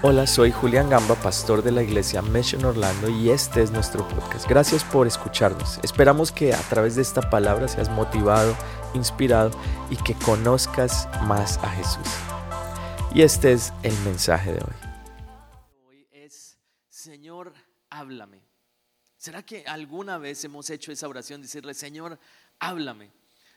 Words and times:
Hola, 0.00 0.28
soy 0.28 0.52
Julián 0.52 0.88
Gamba, 0.88 1.16
pastor 1.16 1.60
de 1.60 1.72
la 1.72 1.82
iglesia 1.82 2.22
Mission 2.22 2.64
Orlando 2.64 3.08
y 3.08 3.30
este 3.30 3.64
es 3.64 3.72
nuestro 3.72 4.06
podcast. 4.06 4.48
Gracias 4.48 4.84
por 4.84 5.08
escucharnos. 5.08 5.80
Esperamos 5.82 6.30
que 6.30 6.54
a 6.54 6.60
través 6.68 6.94
de 6.94 7.02
esta 7.02 7.28
palabra 7.28 7.66
seas 7.66 7.90
motivado, 7.90 8.56
inspirado 8.94 9.50
y 9.90 9.96
que 9.96 10.14
conozcas 10.14 11.08
más 11.22 11.58
a 11.64 11.70
Jesús. 11.70 12.06
Y 13.12 13.22
este 13.22 13.50
es 13.50 13.72
el 13.82 13.92
mensaje 14.04 14.52
de 14.52 14.60
hoy. 14.60 14.74
Hoy 15.88 16.06
es, 16.12 16.56
Señor, 16.88 17.52
háblame. 17.90 18.40
¿Será 19.16 19.42
que 19.42 19.64
alguna 19.66 20.16
vez 20.16 20.44
hemos 20.44 20.70
hecho 20.70 20.92
esa 20.92 21.08
oración, 21.08 21.42
decirle, 21.42 21.74
Señor, 21.74 22.20
háblame? 22.60 23.10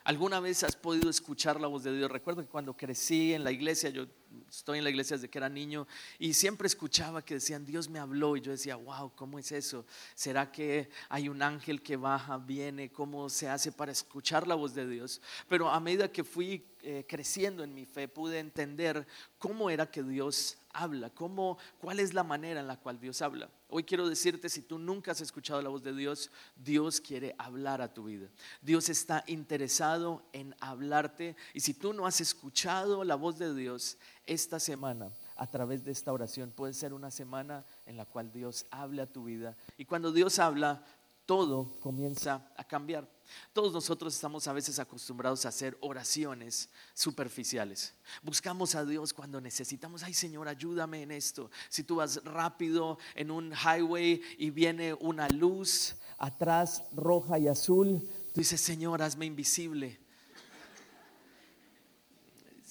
¿Alguna 0.05 0.39
vez 0.39 0.63
has 0.63 0.75
podido 0.75 1.07
escuchar 1.11 1.61
la 1.61 1.67
voz 1.67 1.83
de 1.83 1.95
Dios? 1.95 2.09
Recuerdo 2.09 2.41
que 2.41 2.49
cuando 2.49 2.75
crecí 2.75 3.35
en 3.35 3.43
la 3.43 3.51
iglesia, 3.51 3.91
yo 3.91 4.07
estoy 4.49 4.77
en 4.77 4.83
la 4.83 4.89
iglesia 4.89 5.17
desde 5.17 5.29
que 5.29 5.37
era 5.37 5.49
niño 5.49 5.87
y 6.19 6.33
siempre 6.33 6.67
escuchaba 6.67 7.23
que 7.23 7.35
decían, 7.35 7.65
Dios 7.65 7.89
me 7.89 7.99
habló 7.99 8.35
y 8.37 8.41
yo 8.41 8.51
decía, 8.51 8.75
wow, 8.75 9.11
¿cómo 9.15 9.39
es 9.39 9.51
eso? 9.51 9.85
¿Será 10.15 10.51
que 10.51 10.89
hay 11.09 11.29
un 11.29 11.41
ángel 11.41 11.81
que 11.81 11.97
baja, 11.97 12.37
viene? 12.37 12.91
¿Cómo 12.91 13.29
se 13.29 13.49
hace 13.49 13.71
para 13.71 13.91
escuchar 13.91 14.47
la 14.47 14.55
voz 14.55 14.73
de 14.73 14.87
Dios? 14.87 15.21
Pero 15.47 15.69
a 15.69 15.79
medida 15.79 16.11
que 16.11 16.23
fui 16.23 16.65
eh, 16.83 17.05
creciendo 17.07 17.63
en 17.63 17.75
mi 17.75 17.85
fe, 17.85 18.07
pude 18.07 18.39
entender 18.39 19.05
cómo 19.37 19.69
era 19.69 19.91
que 19.91 20.01
Dios 20.01 20.57
habla, 20.73 21.11
cómo, 21.11 21.59
cuál 21.79 21.99
es 21.99 22.13
la 22.13 22.23
manera 22.23 22.59
en 22.59 22.67
la 22.67 22.77
cual 22.77 22.99
Dios 22.99 23.21
habla. 23.21 23.51
Hoy 23.69 23.83
quiero 23.83 24.09
decirte, 24.09 24.49
si 24.49 24.63
tú 24.63 24.79
nunca 24.79 25.11
has 25.11 25.21
escuchado 25.21 25.61
la 25.61 25.69
voz 25.69 25.83
de 25.83 25.93
Dios, 25.93 26.31
Dios 26.55 26.99
quiere 26.99 27.35
hablar 27.37 27.81
a 27.81 27.93
tu 27.93 28.05
vida. 28.05 28.29
Dios 28.61 28.89
está 28.89 29.23
interesado 29.27 30.25
en 30.33 30.55
hablarte. 30.59 31.35
Y 31.53 31.59
si 31.59 31.73
tú 31.73 31.93
no 31.93 32.07
has 32.07 32.19
escuchado 32.19 33.03
la 33.03 33.15
voz 33.15 33.37
de 33.37 33.53
Dios 33.53 33.97
esta 34.25 34.59
semana, 34.59 35.11
a 35.35 35.47
través 35.47 35.83
de 35.83 35.91
esta 35.91 36.13
oración, 36.13 36.51
puede 36.51 36.73
ser 36.73 36.93
una 36.93 37.11
semana 37.11 37.65
en 37.85 37.97
la 37.97 38.05
cual 38.05 38.31
Dios 38.31 38.65
hable 38.71 39.01
a 39.01 39.11
tu 39.11 39.25
vida. 39.25 39.57
Y 39.77 39.85
cuando 39.85 40.11
Dios 40.11 40.39
habla, 40.39 40.83
todo 41.25 41.79
comienza 41.79 42.51
a 42.57 42.63
cambiar. 42.63 43.09
Todos 43.53 43.71
nosotros 43.71 44.13
estamos 44.13 44.47
a 44.47 44.53
veces 44.53 44.79
acostumbrados 44.79 45.45
a 45.45 45.49
hacer 45.49 45.77
oraciones 45.79 46.69
superficiales. 46.93 47.93
Buscamos 48.21 48.75
a 48.75 48.83
Dios 48.83 49.13
cuando 49.13 49.39
necesitamos, 49.39 50.03
ay 50.03 50.13
Señor, 50.13 50.49
ayúdame 50.49 51.03
en 51.03 51.11
esto. 51.11 51.49
Si 51.69 51.83
tú 51.83 51.95
vas 51.95 52.21
rápido 52.25 52.97
en 53.15 53.31
un 53.31 53.53
highway 53.53 54.21
y 54.37 54.49
viene 54.49 54.93
una 54.95 55.29
luz 55.29 55.95
atrás 56.17 56.83
roja 56.93 57.39
y 57.39 57.47
azul, 57.47 58.01
tú 58.33 58.41
dices, 58.41 58.59
Señor, 58.59 59.01
hazme 59.01 59.25
invisible 59.25 60.00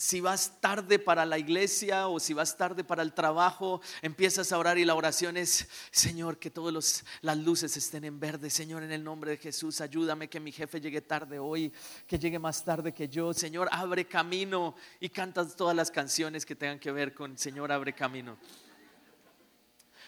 si 0.01 0.23
vas 0.23 0.59
tarde 0.63 0.99
para 0.99 1.27
la 1.27 1.37
iglesia 1.37 2.09
o 2.09 2.19
si 2.19 2.33
vas 2.33 2.57
tarde 2.57 2.83
para 2.83 3.03
el 3.03 3.13
trabajo, 3.13 3.83
empiezas 4.01 4.51
a 4.51 4.57
orar 4.57 4.79
y 4.79 4.87
la 4.87 4.95
oración 4.95 5.37
es, 5.37 5.69
Señor, 5.91 6.39
que 6.39 6.51
todas 6.51 7.05
las 7.21 7.37
luces 7.37 7.77
estén 7.77 8.05
en 8.05 8.19
verde. 8.19 8.49
Señor, 8.49 8.83
en 8.83 8.93
el 8.93 9.05
nombre 9.05 9.33
de 9.33 9.37
Jesús, 9.37 9.83
ayúdame 9.83 10.31
que 10.31 10.41
mi 10.41 10.53
jefe 10.53 10.81
llegue 10.81 11.03
tarde 11.03 11.39
hoy, 11.39 11.71
que 12.07 12.19
llegue 12.19 12.39
más 12.39 12.65
tarde 12.65 12.95
que 12.95 13.11
yo. 13.11 13.35
Señor, 13.35 13.69
abre 13.71 14.07
camino 14.07 14.75
y 15.01 15.11
cantas 15.11 15.55
todas 15.55 15.77
las 15.77 15.91
canciones 15.91 16.47
que 16.47 16.57
tengan 16.57 16.79
que 16.79 16.93
ver 16.93 17.13
con 17.13 17.37
Señor, 17.37 17.71
abre 17.71 17.93
camino. 17.93 18.39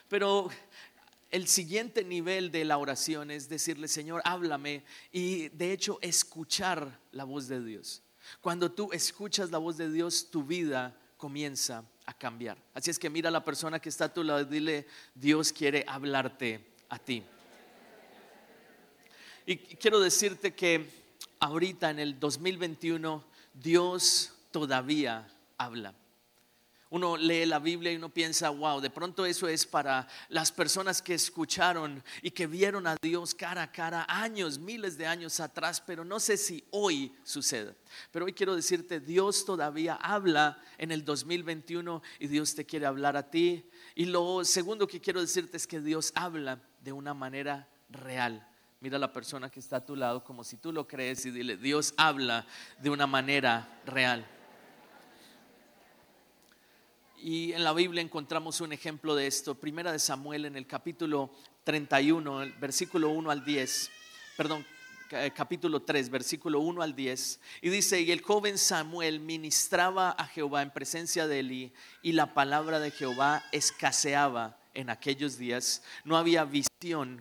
Pero 0.08 0.48
el 1.30 1.46
siguiente 1.46 2.02
nivel 2.02 2.50
de 2.50 2.64
la 2.64 2.78
oración 2.78 3.30
es 3.30 3.46
decirle, 3.46 3.88
Señor, 3.88 4.22
háblame 4.24 4.84
y 5.12 5.50
de 5.50 5.70
hecho 5.70 5.98
escuchar 6.00 6.98
la 7.10 7.24
voz 7.24 7.46
de 7.46 7.62
Dios. 7.62 8.01
Cuando 8.40 8.70
tú 8.70 8.90
escuchas 8.92 9.50
la 9.50 9.58
voz 9.58 9.76
de 9.76 9.90
Dios, 9.90 10.28
tu 10.30 10.42
vida 10.44 10.96
comienza 11.16 11.84
a 12.06 12.12
cambiar. 12.12 12.58
Así 12.74 12.90
es 12.90 12.98
que 12.98 13.10
mira 13.10 13.28
a 13.28 13.32
la 13.32 13.44
persona 13.44 13.78
que 13.78 13.88
está 13.88 14.06
a 14.06 14.12
tu 14.12 14.24
lado 14.24 14.40
y 14.40 14.44
dile, 14.46 14.86
Dios 15.14 15.52
quiere 15.52 15.84
hablarte 15.86 16.74
a 16.88 16.98
ti. 16.98 17.22
Y 19.46 19.56
quiero 19.56 20.00
decirte 20.00 20.54
que 20.54 20.88
ahorita 21.40 21.90
en 21.90 21.98
el 21.98 22.18
2021 22.18 23.24
Dios 23.54 24.32
todavía 24.50 25.28
habla 25.58 25.94
uno 26.92 27.16
lee 27.16 27.46
la 27.46 27.58
Biblia 27.58 27.90
y 27.90 27.96
uno 27.96 28.10
piensa, 28.10 28.50
wow, 28.50 28.78
de 28.78 28.90
pronto 28.90 29.24
eso 29.24 29.48
es 29.48 29.64
para 29.64 30.06
las 30.28 30.52
personas 30.52 31.00
que 31.00 31.14
escucharon 31.14 32.04
y 32.20 32.32
que 32.32 32.46
vieron 32.46 32.86
a 32.86 32.96
Dios 33.00 33.34
cara 33.34 33.62
a 33.62 33.72
cara 33.72 34.04
años, 34.06 34.58
miles 34.58 34.98
de 34.98 35.06
años 35.06 35.40
atrás, 35.40 35.80
pero 35.80 36.04
no 36.04 36.20
sé 36.20 36.36
si 36.36 36.62
hoy 36.70 37.10
sucede. 37.24 37.74
Pero 38.10 38.26
hoy 38.26 38.34
quiero 38.34 38.54
decirte, 38.54 39.00
Dios 39.00 39.46
todavía 39.46 39.94
habla 39.94 40.62
en 40.76 40.92
el 40.92 41.02
2021 41.02 42.02
y 42.20 42.26
Dios 42.26 42.54
te 42.54 42.66
quiere 42.66 42.84
hablar 42.84 43.16
a 43.16 43.30
ti. 43.30 43.64
Y 43.94 44.04
lo 44.04 44.44
segundo 44.44 44.86
que 44.86 45.00
quiero 45.00 45.22
decirte 45.22 45.56
es 45.56 45.66
que 45.66 45.80
Dios 45.80 46.12
habla 46.14 46.60
de 46.82 46.92
una 46.92 47.14
manera 47.14 47.70
real. 47.88 48.46
Mira 48.80 48.98
a 48.98 49.00
la 49.00 49.14
persona 49.14 49.48
que 49.48 49.60
está 49.60 49.76
a 49.76 49.86
tu 49.86 49.96
lado 49.96 50.22
como 50.22 50.44
si 50.44 50.58
tú 50.58 50.74
lo 50.74 50.86
crees 50.86 51.24
y 51.24 51.30
dile, 51.30 51.56
Dios 51.56 51.94
habla 51.96 52.44
de 52.82 52.90
una 52.90 53.06
manera 53.06 53.80
real. 53.86 54.26
Y 57.24 57.52
en 57.52 57.62
la 57.62 57.72
Biblia 57.72 58.02
encontramos 58.02 58.60
un 58.60 58.72
ejemplo 58.72 59.14
de 59.14 59.28
esto. 59.28 59.54
Primera 59.54 59.92
de 59.92 60.00
Samuel 60.00 60.44
en 60.44 60.56
el 60.56 60.66
capítulo 60.66 61.30
31, 61.62 62.42
el 62.42 62.52
versículo 62.54 63.10
1 63.10 63.30
al 63.30 63.44
10. 63.44 63.90
Perdón, 64.36 64.66
eh, 65.10 65.30
capítulo 65.32 65.82
3, 65.82 66.10
versículo 66.10 66.58
1 66.58 66.82
al 66.82 66.96
10. 66.96 67.38
Y 67.60 67.68
dice, 67.70 68.00
y 68.00 68.10
el 68.10 68.22
joven 68.22 68.58
Samuel 68.58 69.20
ministraba 69.20 70.10
a 70.10 70.26
Jehová 70.26 70.62
en 70.62 70.72
presencia 70.72 71.28
de 71.28 71.38
Eli 71.38 71.72
y 72.02 72.10
la 72.10 72.34
palabra 72.34 72.80
de 72.80 72.90
Jehová 72.90 73.44
escaseaba 73.52 74.58
en 74.74 74.90
aquellos 74.90 75.38
días, 75.38 75.84
no 76.02 76.16
había 76.16 76.44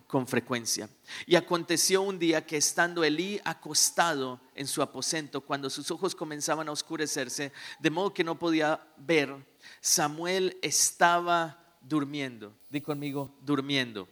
con 0.08 0.28
frecuencia. 0.28 0.90
Y 1.28 1.36
aconteció 1.36 2.02
un 2.02 2.18
día 2.18 2.46
que 2.46 2.58
estando 2.58 3.04
Elí 3.04 3.40
acostado 3.44 4.40
en 4.56 4.66
su 4.66 4.82
aposento, 4.82 5.42
cuando 5.42 5.70
sus 5.70 5.92
ojos 5.92 6.16
comenzaban 6.16 6.68
a 6.68 6.72
oscurecerse, 6.72 7.52
de 7.80 7.90
modo 7.90 8.14
que 8.14 8.24
no 8.24 8.40
podía 8.40 8.82
ver, 8.98 9.36
Samuel 9.80 10.58
estaba 10.62 11.78
durmiendo. 11.82 12.56
Di 12.70 12.82
conmigo, 12.82 13.36
durmiendo. 13.42 14.08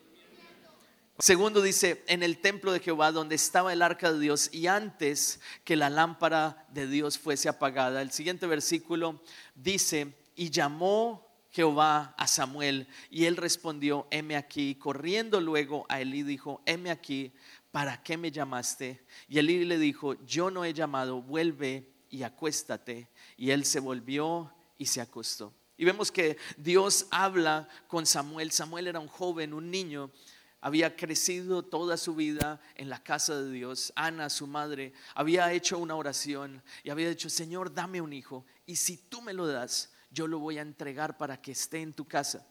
Segundo 1.17 1.61
dice, 1.61 2.03
en 2.07 2.23
el 2.23 2.39
templo 2.39 2.71
de 2.71 2.79
Jehová, 2.79 3.11
donde 3.11 3.35
estaba 3.35 3.73
el 3.73 3.81
arca 3.81 4.13
de 4.13 4.19
Dios, 4.19 4.53
y 4.53 4.67
antes 4.67 5.41
que 5.63 5.75
la 5.75 5.89
lámpara 5.89 6.65
de 6.69 6.87
Dios 6.87 7.17
fuese 7.17 7.49
apagada. 7.49 8.01
El 8.01 8.11
siguiente 8.11 8.45
versículo 8.45 9.21
dice, 9.55 10.15
y 10.35 10.51
llamó 10.51 11.28
Jehová 11.51 12.13
a 12.17 12.27
Samuel, 12.27 12.87
y 13.09 13.25
él 13.25 13.35
respondió, 13.35 14.07
heme 14.11 14.35
aquí. 14.35 14.75
Corriendo 14.75 15.41
luego 15.41 15.85
a 15.89 15.99
Elí 15.99 16.23
dijo, 16.23 16.61
heme 16.65 16.91
aquí, 16.91 17.33
¿para 17.71 18.01
qué 18.03 18.17
me 18.17 18.31
llamaste? 18.31 19.03
Y 19.27 19.39
Elí 19.39 19.65
le 19.65 19.77
dijo, 19.77 20.13
yo 20.25 20.51
no 20.51 20.63
he 20.63 20.73
llamado, 20.73 21.21
vuelve 21.21 21.91
y 22.09 22.23
acuéstate. 22.23 23.09
Y 23.37 23.51
él 23.51 23.65
se 23.65 23.79
volvió 23.79 24.53
y 24.77 24.85
se 24.85 25.01
acostó. 25.01 25.53
Y 25.77 25.85
vemos 25.85 26.11
que 26.11 26.37
Dios 26.57 27.07
habla 27.09 27.67
con 27.87 28.05
Samuel. 28.05 28.51
Samuel 28.51 28.87
era 28.87 28.99
un 28.99 29.07
joven, 29.07 29.53
un 29.53 29.71
niño. 29.71 30.11
Había 30.61 30.95
crecido 30.97 31.63
toda 31.63 31.95
su 31.95 32.15
vida 32.15 32.59
en 32.75 32.89
la 32.89 33.01
casa 33.01 33.41
de 33.41 33.49
Dios. 33.49 33.93
Ana, 33.95 34.29
su 34.29 34.45
madre, 34.45 34.91
había 35.15 35.51
hecho 35.53 35.77
una 35.77 35.95
oración 35.95 36.61
y 36.83 36.89
había 36.89 37.09
dicho, 37.09 37.29
Señor, 37.29 37.73
dame 37.73 38.01
un 38.01 38.11
hijo. 38.11 38.45
Y 38.65 38.75
si 38.75 38.97
tú 38.97 39.21
me 39.21 39.33
lo 39.33 39.47
das, 39.47 39.89
yo 40.11 40.27
lo 40.27 40.39
voy 40.39 40.57
a 40.57 40.61
entregar 40.61 41.17
para 41.17 41.41
que 41.41 41.51
esté 41.51 41.81
en 41.81 41.93
tu 41.93 42.05
casa. 42.05 42.45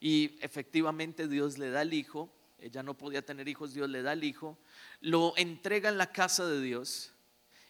Y 0.00 0.38
efectivamente 0.40 1.28
Dios 1.28 1.58
le 1.58 1.70
da 1.70 1.82
el 1.82 1.94
hijo. 1.94 2.32
Ella 2.58 2.82
no 2.82 2.96
podía 2.96 3.24
tener 3.24 3.48
hijos, 3.48 3.74
Dios 3.74 3.88
le 3.88 4.02
da 4.02 4.12
el 4.12 4.24
hijo. 4.24 4.58
Lo 5.00 5.34
entrega 5.36 5.88
en 5.88 5.98
la 5.98 6.12
casa 6.12 6.46
de 6.46 6.60
Dios. 6.60 7.12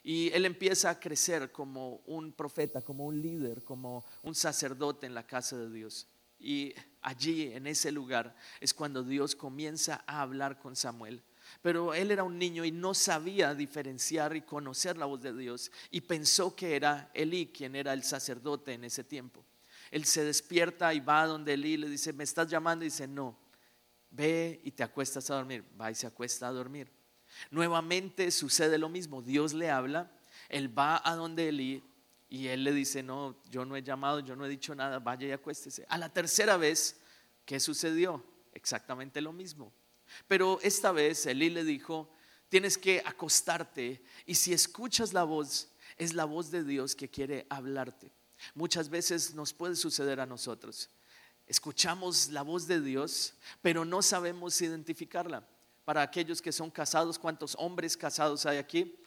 Y 0.03 0.31
él 0.33 0.45
empieza 0.45 0.89
a 0.89 0.99
crecer 0.99 1.51
como 1.51 1.97
un 2.05 2.31
profeta, 2.31 2.81
como 2.81 3.05
un 3.05 3.21
líder, 3.21 3.63
como 3.63 4.05
un 4.23 4.35
sacerdote 4.35 5.05
en 5.05 5.13
la 5.13 5.27
casa 5.27 5.57
de 5.57 5.69
Dios. 5.69 6.07
Y 6.39 6.73
allí, 7.01 7.51
en 7.51 7.67
ese 7.67 7.91
lugar, 7.91 8.35
es 8.61 8.73
cuando 8.73 9.03
Dios 9.03 9.35
comienza 9.35 10.03
a 10.07 10.21
hablar 10.21 10.59
con 10.59 10.75
Samuel. 10.75 11.23
Pero 11.61 11.93
él 11.93 12.11
era 12.11 12.23
un 12.23 12.37
niño 12.37 12.63
y 12.65 12.71
no 12.71 12.93
sabía 12.93 13.53
diferenciar 13.53 14.35
y 14.35 14.41
conocer 14.41 14.97
la 14.97 15.05
voz 15.05 15.21
de 15.21 15.35
Dios 15.35 15.71
y 15.91 16.01
pensó 16.01 16.55
que 16.55 16.75
era 16.75 17.11
Elí 17.13 17.47
quien 17.47 17.75
era 17.75 17.93
el 17.93 18.03
sacerdote 18.03 18.73
en 18.73 18.83
ese 18.83 19.03
tiempo. 19.03 19.45
Él 19.91 20.05
se 20.05 20.23
despierta 20.23 20.93
y 20.93 20.99
va 20.99 21.25
donde 21.25 21.53
Elí 21.53 21.77
le 21.77 21.89
dice, 21.89 22.13
¿me 22.13 22.23
estás 22.23 22.47
llamando? 22.47 22.83
Y 22.83 22.89
dice, 22.89 23.07
no, 23.07 23.37
ve 24.09 24.61
y 24.63 24.71
te 24.71 24.83
acuestas 24.83 25.29
a 25.29 25.35
dormir. 25.35 25.63
Va 25.79 25.91
y 25.91 25.95
se 25.95 26.07
acuesta 26.07 26.47
a 26.47 26.51
dormir. 26.51 26.91
Nuevamente 27.51 28.31
sucede 28.31 28.77
lo 28.77 28.89
mismo, 28.89 29.21
Dios 29.21 29.53
le 29.53 29.69
habla, 29.69 30.11
él 30.49 30.77
va 30.77 31.01
a 31.03 31.15
donde 31.15 31.49
Elí 31.49 31.83
y 32.29 32.47
él 32.47 32.63
le 32.63 32.73
dice, 32.73 33.03
no, 33.03 33.37
yo 33.49 33.65
no 33.65 33.75
he 33.75 33.83
llamado, 33.83 34.19
yo 34.19 34.35
no 34.35 34.45
he 34.45 34.49
dicho 34.49 34.75
nada, 34.75 34.99
vaya 34.99 35.27
y 35.27 35.31
acuéstese. 35.31 35.85
A 35.89 35.97
la 35.97 36.09
tercera 36.09 36.57
vez, 36.57 36.99
¿qué 37.45 37.59
sucedió? 37.59 38.23
Exactamente 38.53 39.21
lo 39.21 39.31
mismo. 39.31 39.71
Pero 40.27 40.59
esta 40.61 40.91
vez 40.91 41.25
Elí 41.25 41.49
le 41.49 41.63
dijo, 41.63 42.09
tienes 42.49 42.77
que 42.77 43.01
acostarte 43.05 44.03
y 44.25 44.35
si 44.35 44.53
escuchas 44.53 45.13
la 45.13 45.23
voz, 45.23 45.69
es 45.97 46.13
la 46.13 46.25
voz 46.25 46.51
de 46.51 46.63
Dios 46.63 46.95
que 46.95 47.09
quiere 47.09 47.45
hablarte. 47.49 48.11
Muchas 48.53 48.89
veces 48.89 49.33
nos 49.33 49.53
puede 49.53 49.75
suceder 49.75 50.19
a 50.19 50.25
nosotros 50.25 50.89
escuchamos 51.47 52.27
la 52.29 52.41
voz 52.41 52.67
de 52.67 52.81
Dios, 52.81 53.33
pero 53.61 53.85
no 53.85 54.01
sabemos 54.01 54.61
identificarla. 54.61 55.47
Para 55.85 56.01
aquellos 56.01 56.41
que 56.41 56.51
son 56.51 56.69
casados, 56.69 57.17
¿cuántos 57.17 57.55
hombres 57.57 57.95
casados 57.95 58.45
hay 58.45 58.57
aquí? 58.57 58.99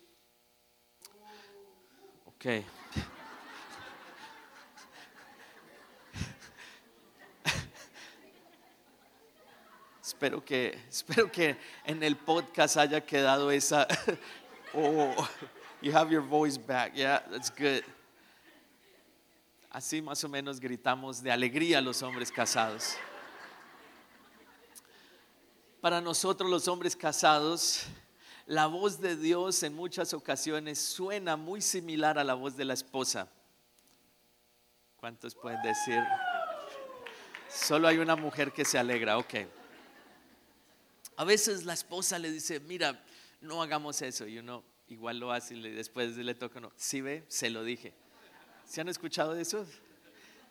Ok. 2.25 2.47
Espero 10.11 10.45
que, 10.45 10.77
espero 10.89 11.31
que 11.31 11.57
en 11.85 12.03
el 12.03 12.17
podcast 12.17 12.77
haya 12.77 13.01
quedado 13.01 13.51
esa. 13.51 13.87
oh, 14.75 15.29
you 15.81 15.93
have 15.93 16.11
your 16.11 16.23
voice 16.23 16.59
back. 16.59 16.95
Yeah, 16.95 17.23
that's 17.31 17.51
good. 17.51 17.83
Así 19.71 20.03
más 20.03 20.25
o 20.25 20.29
menos 20.29 20.59
gritamos 20.59 21.23
de 21.23 21.31
alegría 21.31 21.81
los 21.81 22.03
hombres 22.03 22.33
casados. 22.33 22.97
Para 25.81 26.01
nosotros 26.01 26.51
los 26.51 26.67
hombres 26.67 26.97
casados, 26.97 27.85
la 28.47 28.67
voz 28.67 29.01
de 29.01 29.17
Dios 29.17 29.63
en 29.63 29.75
muchas 29.75 30.13
ocasiones 30.13 30.81
suena 30.81 31.37
muy 31.37 31.63
similar 31.63 32.19
a 32.19 32.25
la 32.25 32.35
voz 32.35 32.57
de 32.57 32.65
la 32.65 32.75
esposa. 32.75 33.29
¿Cuántos 34.97 35.37
pueden 35.37 35.63
decir? 35.63 36.03
Solo 37.49 37.87
hay 37.87 37.99
una 37.99 38.17
mujer 38.17 38.53
que 38.53 38.65
se 38.65 38.77
alegra, 38.77 39.17
ok. 39.17 39.60
A 41.21 41.25
veces 41.25 41.67
la 41.67 41.75
esposa 41.75 42.19
le 42.19 42.33
dice, 42.33 42.61
mira, 42.61 43.05
no 43.43 43.63
hagamos 43.63 44.01
eso, 44.01 44.27
y 44.27 44.39
uno 44.39 44.65
igual 44.89 45.19
lo 45.19 45.33
hace 45.33 45.55
y 45.55 45.61
después 45.61 46.17
le 46.17 46.35
toca, 46.35 46.61
no, 46.61 46.73
si 46.77 47.03
ve, 47.03 47.27
se 47.29 47.51
lo 47.51 47.63
dije. 47.63 47.93
¿Se 48.65 48.81
han 48.81 48.89
escuchado 48.89 49.35
de 49.35 49.43
eso? 49.43 49.67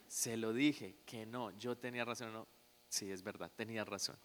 Se 0.07 0.38
lo 0.38 0.54
dije, 0.54 0.98
que 1.07 1.25
no, 1.25 1.50
yo 1.57 1.75
tenía 1.75 2.06
razón. 2.06 2.33
No, 2.33 2.48
sí, 2.88 3.10
es 3.10 3.24
verdad, 3.24 3.51
tenía 3.56 3.83
razón. 3.83 4.16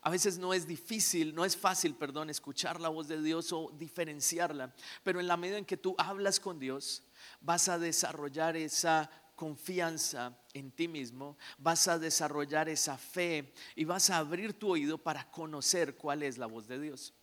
A 0.00 0.10
veces 0.10 0.38
no 0.38 0.52
es 0.52 0.66
difícil, 0.66 1.32
no 1.32 1.44
es 1.44 1.56
fácil, 1.56 1.94
perdón, 1.94 2.30
escuchar 2.30 2.80
la 2.80 2.88
voz 2.88 3.06
de 3.06 3.22
Dios 3.22 3.52
o 3.52 3.70
diferenciarla, 3.78 4.74
pero 5.04 5.20
en 5.20 5.28
la 5.28 5.36
medida 5.36 5.56
en 5.56 5.64
que 5.64 5.76
tú 5.76 5.94
hablas 5.98 6.40
con 6.40 6.58
Dios, 6.58 7.04
vas 7.40 7.68
a 7.68 7.78
desarrollar 7.78 8.56
esa 8.56 9.08
confianza 9.36 10.36
en 10.54 10.72
ti 10.72 10.88
mismo, 10.88 11.36
vas 11.58 11.86
a 11.86 11.98
desarrollar 11.98 12.68
esa 12.68 12.98
fe 12.98 13.52
y 13.76 13.84
vas 13.84 14.10
a 14.10 14.18
abrir 14.18 14.58
tu 14.58 14.70
oído 14.70 14.98
para 14.98 15.30
conocer 15.30 15.94
cuál 15.94 16.24
es 16.24 16.38
la 16.38 16.46
voz 16.46 16.66
de 16.66 16.80
Dios 16.80 17.14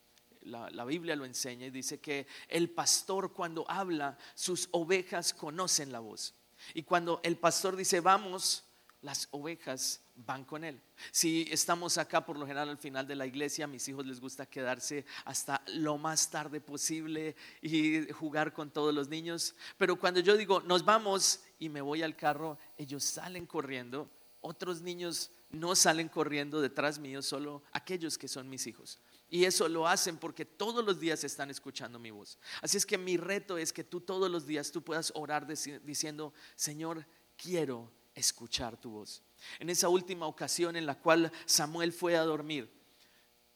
la, 0.46 0.86
Biblia 0.86 1.16
lo 1.16 1.26
enseña 1.26 1.68
y 1.68 1.72
dice 1.72 2.00
que 2.00 2.28
el 2.48 2.70
pastor 2.70 3.34
cuando 3.34 3.70
habla, 3.70 4.18
sus 4.36 4.68
ovejas 4.72 5.34
conocen 5.34 5.92
la 5.92 6.00
voz. 6.00 6.36
Y 6.74 6.84
cuando 6.84 7.20
el 7.24 7.38
pastor 7.38 7.76
dice, 7.76 8.00
vamos, 8.00 8.66
las 9.02 9.28
ovejas 9.32 10.02
van 10.16 10.46
con 10.46 10.64
él. 10.64 10.82
Si 11.12 11.48
estamos 11.52 11.98
acá 11.98 12.26
por 12.26 12.38
lo 12.38 12.46
general 12.46 12.70
al 12.70 12.78
final 12.78 13.06
de 13.06 13.16
la 13.16 13.26
iglesia, 13.26 13.66
a 13.66 13.68
mis 13.68 13.88
hijos 13.88 14.06
les 14.06 14.22
gusta 14.22 14.46
quedarse 14.46 15.06
hasta 15.26 15.62
lo 15.68 15.98
más 15.98 16.30
tarde 16.30 16.62
posible 16.62 17.36
y 17.62 18.10
jugar 18.12 18.54
con 18.54 18.72
todos 18.72 18.94
los 18.94 19.10
niños. 19.10 19.56
Pero 19.78 20.00
cuando 20.00 20.22
yo 20.22 20.38
digo, 20.38 20.62
nos 20.62 20.86
vamos 20.86 21.42
y 21.64 21.70
me 21.70 21.80
voy 21.80 22.04
al 22.04 22.18
carro, 22.18 22.58
ellos 22.78 23.06
salen 23.06 23.46
corriendo. 23.46 24.12
Otros 24.42 24.82
niños 24.82 25.32
no 25.50 25.76
salen 25.76 26.10
corriendo 26.10 26.60
detrás 26.60 27.00
mío, 27.00 27.22
solo 27.22 27.64
aquellos 27.72 28.18
que 28.18 28.28
son 28.28 28.50
mis 28.50 28.68
hijos. 28.68 29.00
Y 29.30 29.46
eso 29.46 29.70
lo 29.70 29.88
hacen 29.88 30.18
porque 30.18 30.44
todos 30.44 30.84
los 30.84 31.00
días 31.00 31.24
están 31.24 31.50
escuchando 31.50 32.00
mi 32.00 32.12
voz. 32.12 32.38
Así 32.62 32.76
es 32.76 32.86
que 32.86 32.98
mi 32.98 33.16
reto 33.16 33.58
es 33.58 33.72
que 33.72 33.86
tú 33.86 34.02
todos 34.02 34.30
los 34.30 34.46
días 34.46 34.74
tú 34.74 34.84
puedas 34.84 35.14
orar 35.16 35.48
diciendo, 35.48 36.34
Señor, 36.54 37.08
quiero 37.38 37.90
escuchar 38.14 38.76
tu 38.76 38.92
voz. 38.92 39.24
En 39.60 39.70
esa 39.70 39.88
última 39.88 40.28
ocasión 40.28 40.76
en 40.76 40.86
la 40.86 41.00
cual 41.00 41.32
Samuel 41.46 41.94
fue 41.94 42.18
a 42.18 42.24
dormir, 42.24 42.70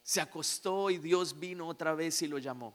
se 0.01 0.21
acostó 0.21 0.89
y 0.89 0.98
Dios 0.98 1.38
vino 1.38 1.68
otra 1.68 1.94
vez 1.94 2.21
y 2.21 2.27
lo 2.27 2.38
llamó. 2.38 2.74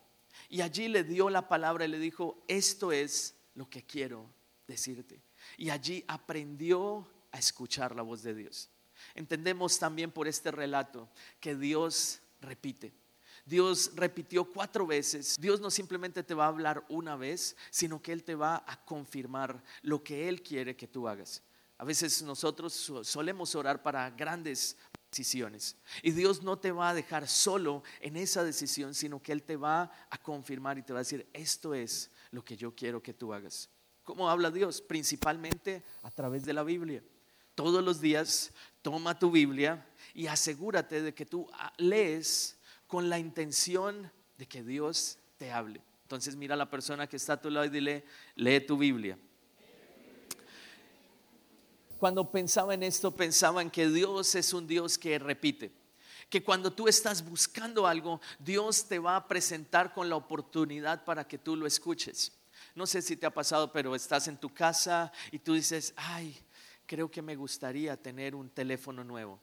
Y 0.50 0.60
allí 0.60 0.88
le 0.88 1.04
dio 1.04 1.30
la 1.30 1.48
palabra 1.48 1.86
y 1.86 1.88
le 1.88 1.98
dijo, 1.98 2.44
esto 2.48 2.92
es 2.92 3.34
lo 3.54 3.70
que 3.70 3.82
quiero 3.86 4.28
decirte. 4.72 5.22
Y 5.56 5.70
allí 5.70 6.04
aprendió 6.08 7.08
a 7.30 7.38
escuchar 7.38 7.94
la 7.94 8.02
voz 8.02 8.22
de 8.22 8.34
Dios. 8.34 8.68
Entendemos 9.14 9.78
también 9.78 10.10
por 10.10 10.28
este 10.28 10.50
relato 10.50 11.08
que 11.40 11.54
Dios 11.54 12.20
repite. 12.40 12.92
Dios 13.44 13.92
repitió 13.94 14.44
cuatro 14.44 14.86
veces. 14.86 15.36
Dios 15.40 15.60
no 15.60 15.70
simplemente 15.70 16.22
te 16.22 16.34
va 16.34 16.44
a 16.44 16.48
hablar 16.48 16.84
una 16.88 17.16
vez, 17.16 17.56
sino 17.70 18.00
que 18.00 18.12
Él 18.12 18.22
te 18.22 18.34
va 18.34 18.64
a 18.66 18.84
confirmar 18.84 19.62
lo 19.82 20.02
que 20.02 20.28
Él 20.28 20.42
quiere 20.42 20.76
que 20.76 20.86
tú 20.86 21.08
hagas. 21.08 21.42
A 21.78 21.84
veces 21.84 22.22
nosotros 22.22 22.72
solemos 23.02 23.54
orar 23.56 23.82
para 23.82 24.08
grandes 24.10 24.76
decisiones 25.10 25.76
y 26.02 26.12
Dios 26.12 26.42
no 26.42 26.58
te 26.58 26.70
va 26.70 26.90
a 26.90 26.94
dejar 26.94 27.26
solo 27.28 27.82
en 28.00 28.16
esa 28.16 28.44
decisión, 28.44 28.94
sino 28.94 29.20
que 29.20 29.32
Él 29.32 29.42
te 29.42 29.56
va 29.56 29.90
a 30.08 30.18
confirmar 30.18 30.78
y 30.78 30.82
te 30.82 30.92
va 30.92 31.00
a 31.00 31.02
decir, 31.02 31.28
esto 31.32 31.74
es 31.74 32.10
lo 32.30 32.44
que 32.44 32.56
yo 32.56 32.74
quiero 32.74 33.02
que 33.02 33.12
tú 33.12 33.34
hagas. 33.34 33.68
¿Cómo 34.04 34.28
habla 34.28 34.50
Dios? 34.50 34.80
Principalmente 34.80 35.84
a 36.02 36.10
través 36.10 36.44
de 36.44 36.52
la 36.52 36.64
Biblia. 36.64 37.02
Todos 37.54 37.84
los 37.84 38.00
días 38.00 38.52
toma 38.80 39.18
tu 39.18 39.30
Biblia 39.30 39.86
y 40.14 40.26
asegúrate 40.26 41.02
de 41.02 41.14
que 41.14 41.26
tú 41.26 41.48
ah, 41.52 41.72
lees 41.76 42.58
con 42.86 43.08
la 43.08 43.18
intención 43.18 44.10
de 44.38 44.46
que 44.46 44.62
Dios 44.62 45.18
te 45.38 45.52
hable. 45.52 45.80
Entonces 46.02 46.34
mira 46.36 46.54
a 46.54 46.58
la 46.58 46.68
persona 46.68 47.06
que 47.06 47.16
está 47.16 47.34
a 47.34 47.40
tu 47.40 47.50
lado 47.50 47.66
y 47.66 47.70
dile, 47.70 48.04
lee 48.34 48.60
tu 48.60 48.76
Biblia. 48.76 49.18
Cuando 51.98 52.30
pensaba 52.30 52.74
en 52.74 52.82
esto, 52.82 53.14
pensaba 53.14 53.62
en 53.62 53.70
que 53.70 53.88
Dios 53.88 54.34
es 54.34 54.52
un 54.52 54.66
Dios 54.66 54.98
que 54.98 55.18
repite. 55.20 55.72
Que 56.28 56.42
cuando 56.42 56.72
tú 56.72 56.88
estás 56.88 57.24
buscando 57.24 57.86
algo, 57.86 58.20
Dios 58.40 58.88
te 58.88 58.98
va 58.98 59.14
a 59.14 59.28
presentar 59.28 59.94
con 59.94 60.08
la 60.08 60.16
oportunidad 60.16 61.04
para 61.04 61.28
que 61.28 61.38
tú 61.38 61.54
lo 61.54 61.66
escuches. 61.66 62.32
No 62.74 62.86
sé 62.86 63.02
si 63.02 63.16
te 63.16 63.26
ha 63.26 63.34
pasado, 63.34 63.72
pero 63.72 63.94
estás 63.94 64.28
en 64.28 64.36
tu 64.36 64.52
casa 64.52 65.12
y 65.30 65.38
tú 65.38 65.54
dices, 65.54 65.92
ay, 65.96 66.36
creo 66.86 67.10
que 67.10 67.22
me 67.22 67.36
gustaría 67.36 67.96
tener 67.96 68.34
un 68.34 68.50
teléfono 68.50 69.04
nuevo. 69.04 69.38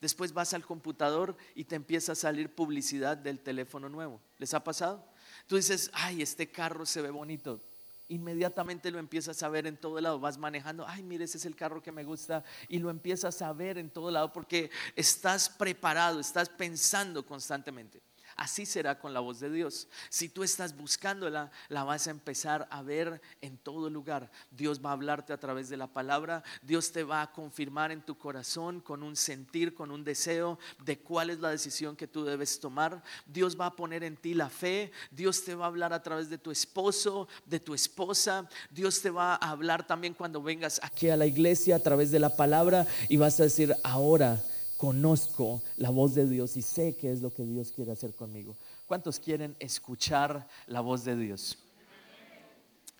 Después 0.00 0.34
vas 0.34 0.52
al 0.52 0.66
computador 0.66 1.36
y 1.54 1.64
te 1.64 1.76
empieza 1.76 2.12
a 2.12 2.14
salir 2.14 2.54
publicidad 2.54 3.16
del 3.16 3.40
teléfono 3.40 3.88
nuevo. 3.88 4.20
¿Les 4.38 4.52
ha 4.52 4.62
pasado? 4.62 5.02
Tú 5.46 5.56
dices, 5.56 5.90
ay, 5.94 6.20
este 6.20 6.50
carro 6.50 6.84
se 6.84 7.00
ve 7.00 7.10
bonito. 7.10 7.62
Inmediatamente 8.08 8.90
lo 8.90 8.98
empiezas 8.98 9.42
a 9.42 9.48
ver 9.48 9.66
en 9.66 9.78
todo 9.78 9.98
lado. 10.00 10.20
Vas 10.20 10.36
manejando, 10.36 10.86
ay, 10.86 11.02
mire, 11.02 11.24
ese 11.24 11.38
es 11.38 11.46
el 11.46 11.56
carro 11.56 11.82
que 11.82 11.90
me 11.90 12.04
gusta. 12.04 12.44
Y 12.68 12.80
lo 12.80 12.90
empiezas 12.90 13.40
a 13.40 13.50
ver 13.54 13.78
en 13.78 13.88
todo 13.88 14.10
lado 14.10 14.30
porque 14.30 14.70
estás 14.94 15.48
preparado, 15.48 16.20
estás 16.20 16.50
pensando 16.50 17.24
constantemente. 17.24 18.02
Así 18.36 18.66
será 18.66 18.98
con 18.98 19.14
la 19.14 19.20
voz 19.20 19.40
de 19.40 19.50
Dios. 19.50 19.88
Si 20.08 20.28
tú 20.28 20.42
estás 20.42 20.76
buscándola, 20.76 21.50
la 21.68 21.84
vas 21.84 22.06
a 22.06 22.10
empezar 22.10 22.66
a 22.70 22.82
ver 22.82 23.20
en 23.40 23.56
todo 23.56 23.90
lugar. 23.90 24.30
Dios 24.50 24.84
va 24.84 24.90
a 24.90 24.94
hablarte 24.94 25.32
a 25.32 25.38
través 25.38 25.68
de 25.68 25.76
la 25.76 25.86
palabra. 25.86 26.42
Dios 26.62 26.92
te 26.92 27.04
va 27.04 27.22
a 27.22 27.32
confirmar 27.32 27.92
en 27.92 28.02
tu 28.02 28.16
corazón 28.16 28.80
con 28.80 29.02
un 29.02 29.16
sentir, 29.16 29.74
con 29.74 29.90
un 29.90 30.04
deseo 30.04 30.58
de 30.84 30.98
cuál 30.98 31.30
es 31.30 31.40
la 31.40 31.50
decisión 31.50 31.96
que 31.96 32.08
tú 32.08 32.24
debes 32.24 32.60
tomar. 32.60 33.02
Dios 33.26 33.58
va 33.58 33.66
a 33.66 33.76
poner 33.76 34.02
en 34.04 34.16
ti 34.16 34.34
la 34.34 34.48
fe. 34.48 34.92
Dios 35.10 35.44
te 35.44 35.54
va 35.54 35.66
a 35.66 35.68
hablar 35.68 35.92
a 35.92 36.02
través 36.02 36.28
de 36.28 36.38
tu 36.38 36.50
esposo, 36.50 37.28
de 37.46 37.60
tu 37.60 37.74
esposa. 37.74 38.48
Dios 38.70 39.00
te 39.00 39.10
va 39.10 39.34
a 39.34 39.50
hablar 39.50 39.86
también 39.86 40.14
cuando 40.14 40.42
vengas 40.42 40.80
aquí 40.82 41.08
a 41.08 41.16
la 41.16 41.26
iglesia 41.26 41.76
a 41.76 41.80
través 41.80 42.10
de 42.10 42.18
la 42.18 42.36
palabra 42.36 42.86
y 43.08 43.16
vas 43.16 43.38
a 43.40 43.44
decir, 43.44 43.74
ahora 43.82 44.42
conozco 44.76 45.62
la 45.76 45.90
voz 45.90 46.14
de 46.14 46.28
Dios 46.28 46.56
y 46.56 46.62
sé 46.62 46.96
qué 46.96 47.12
es 47.12 47.22
lo 47.22 47.32
que 47.32 47.44
Dios 47.44 47.72
quiere 47.72 47.92
hacer 47.92 48.14
conmigo. 48.14 48.56
¿Cuántos 48.86 49.18
quieren 49.18 49.56
escuchar 49.58 50.46
la 50.66 50.80
voz 50.80 51.04
de 51.04 51.16
Dios? 51.16 51.58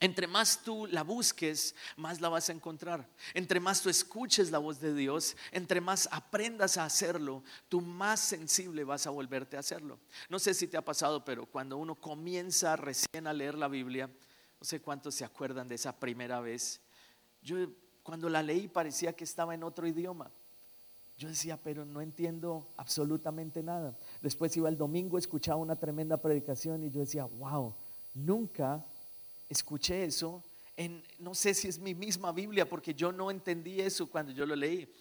Entre 0.00 0.26
más 0.26 0.62
tú 0.62 0.86
la 0.88 1.02
busques, 1.02 1.74
más 1.96 2.20
la 2.20 2.28
vas 2.28 2.48
a 2.50 2.52
encontrar. 2.52 3.08
Entre 3.32 3.58
más 3.58 3.80
tú 3.80 3.88
escuches 3.88 4.50
la 4.50 4.58
voz 4.58 4.80
de 4.80 4.92
Dios, 4.92 5.36
entre 5.50 5.80
más 5.80 6.08
aprendas 6.10 6.76
a 6.76 6.84
hacerlo, 6.84 7.42
tú 7.68 7.80
más 7.80 8.20
sensible 8.20 8.84
vas 8.84 9.06
a 9.06 9.10
volverte 9.10 9.56
a 9.56 9.60
hacerlo. 9.60 9.98
No 10.28 10.38
sé 10.38 10.52
si 10.52 10.66
te 10.66 10.76
ha 10.76 10.84
pasado, 10.84 11.24
pero 11.24 11.46
cuando 11.46 11.78
uno 11.78 11.94
comienza 11.94 12.76
recién 12.76 13.26
a 13.26 13.32
leer 13.32 13.54
la 13.54 13.68
Biblia, 13.68 14.08
no 14.60 14.66
sé 14.66 14.80
cuántos 14.80 15.14
se 15.14 15.24
acuerdan 15.24 15.68
de 15.68 15.76
esa 15.76 15.98
primera 15.98 16.40
vez. 16.40 16.80
Yo 17.40 17.56
cuando 18.02 18.28
la 18.28 18.42
leí 18.42 18.68
parecía 18.68 19.14
que 19.14 19.24
estaba 19.24 19.54
en 19.54 19.62
otro 19.62 19.86
idioma. 19.86 20.30
Yo 21.16 21.28
decía, 21.28 21.56
pero 21.62 21.84
no 21.84 22.00
entiendo 22.00 22.66
absolutamente 22.76 23.62
nada. 23.62 23.96
Después 24.20 24.56
iba 24.56 24.68
el 24.68 24.76
domingo, 24.76 25.16
escuchaba 25.16 25.56
una 25.56 25.76
tremenda 25.76 26.16
predicación 26.16 26.82
y 26.82 26.90
yo 26.90 27.00
decía, 27.00 27.24
wow, 27.24 27.74
nunca 28.14 28.84
escuché 29.48 30.04
eso. 30.04 30.42
En, 30.76 31.04
no 31.20 31.34
sé 31.34 31.54
si 31.54 31.68
es 31.68 31.78
mi 31.78 31.94
misma 31.94 32.32
Biblia, 32.32 32.68
porque 32.68 32.94
yo 32.94 33.12
no 33.12 33.30
entendí 33.30 33.80
eso 33.80 34.08
cuando 34.08 34.32
yo 34.32 34.44
lo 34.44 34.56
leí. 34.56 34.92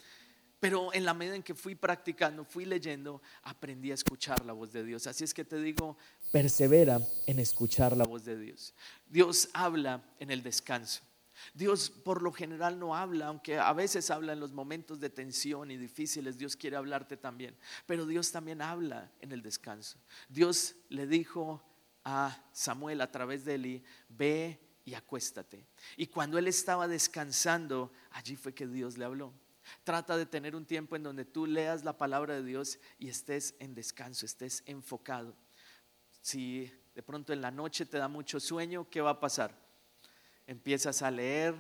Pero 0.60 0.93
en 0.93 1.03
la 1.03 1.13
medida 1.13 1.36
en 1.36 1.43
que 1.43 1.55
fui 1.55 1.75
practicando, 1.75 2.46
fui 2.46 2.63
leyendo, 2.63 3.22
aprendí 3.41 3.91
a 3.91 3.96
escuchar 3.96 4.46
la 4.46 4.53
voz 4.53 4.72
de 4.72 4.84
Dios. 4.84 5.08
Así 5.08 5.24
es 5.24 5.34
que 5.34 5.43
te 5.43 5.58
digo, 5.58 5.98
persevera 6.32 7.01
en 7.25 7.39
escuchar 7.39 7.98
la 7.98 8.05
voz 8.05 8.24
de 8.24 8.38
Dios. 8.39 8.74
Dios 9.10 9.50
habla 9.53 10.01
en 10.20 10.32
el 10.32 10.41
descanso. 10.41 11.01
Dios 11.54 11.90
por 11.90 12.22
lo 12.22 12.32
general 12.32 12.80
no 12.80 12.96
habla, 12.96 13.28
aunque 13.28 13.58
a 13.58 13.74
veces 13.74 14.10
habla 14.10 14.34
en 14.34 14.40
los 14.40 14.52
momentos 14.52 15.00
de 15.00 15.10
tensión 15.10 15.72
y 15.72 15.78
difíciles, 15.78 16.38
Dios 16.38 16.56
quiere 16.56 16.78
hablarte 16.78 17.18
también. 17.18 17.58
Pero 17.86 18.06
Dios 18.06 18.32
también 18.32 18.62
habla 18.62 19.12
en 19.22 19.32
el 19.32 19.42
descanso. 19.42 20.00
Dios 20.30 20.75
le 20.90 21.08
dijo 21.08 21.63
a 22.04 22.44
Samuel 22.52 23.02
a 23.02 23.12
través 23.12 23.46
de 23.46 23.56
Eli, 23.56 23.84
ve 24.10 24.60
y 24.86 24.94
acuéstate. 24.94 25.68
Y 25.98 26.08
cuando 26.08 26.38
él 26.38 26.48
estaba 26.48 26.88
descansando, 26.88 27.92
allí 28.12 28.36
fue 28.36 28.54
que 28.54 28.68
Dios 28.68 28.98
le 28.98 29.06
habló. 29.06 29.34
Trata 29.84 30.18
de 30.18 30.25
tener 30.25 30.56
un 30.56 30.66
tiempo 30.66 30.96
en 30.96 31.04
donde 31.04 31.25
tú 31.25 31.46
leas 31.46 31.84
la 31.86 31.98
palabra 31.98 32.36
de 32.36 32.44
Dios 32.44 32.80
y 33.00 33.08
estés 33.08 33.56
en 33.60 33.74
descanso, 33.74 34.25
estés 34.25 34.62
enfocado. 34.66 35.38
Si 36.22 36.72
de 36.94 37.04
pronto 37.04 37.34
en 37.34 37.42
la 37.42 37.52
noche 37.52 37.86
te 37.86 37.98
da 37.98 38.08
mucho 38.08 38.40
sueño, 38.40 38.90
¿qué 38.90 39.02
va 39.02 39.12
a 39.12 39.20
pasar? 39.20 39.62
Empiezas 40.47 41.01
a 41.01 41.12
leer 41.12 41.55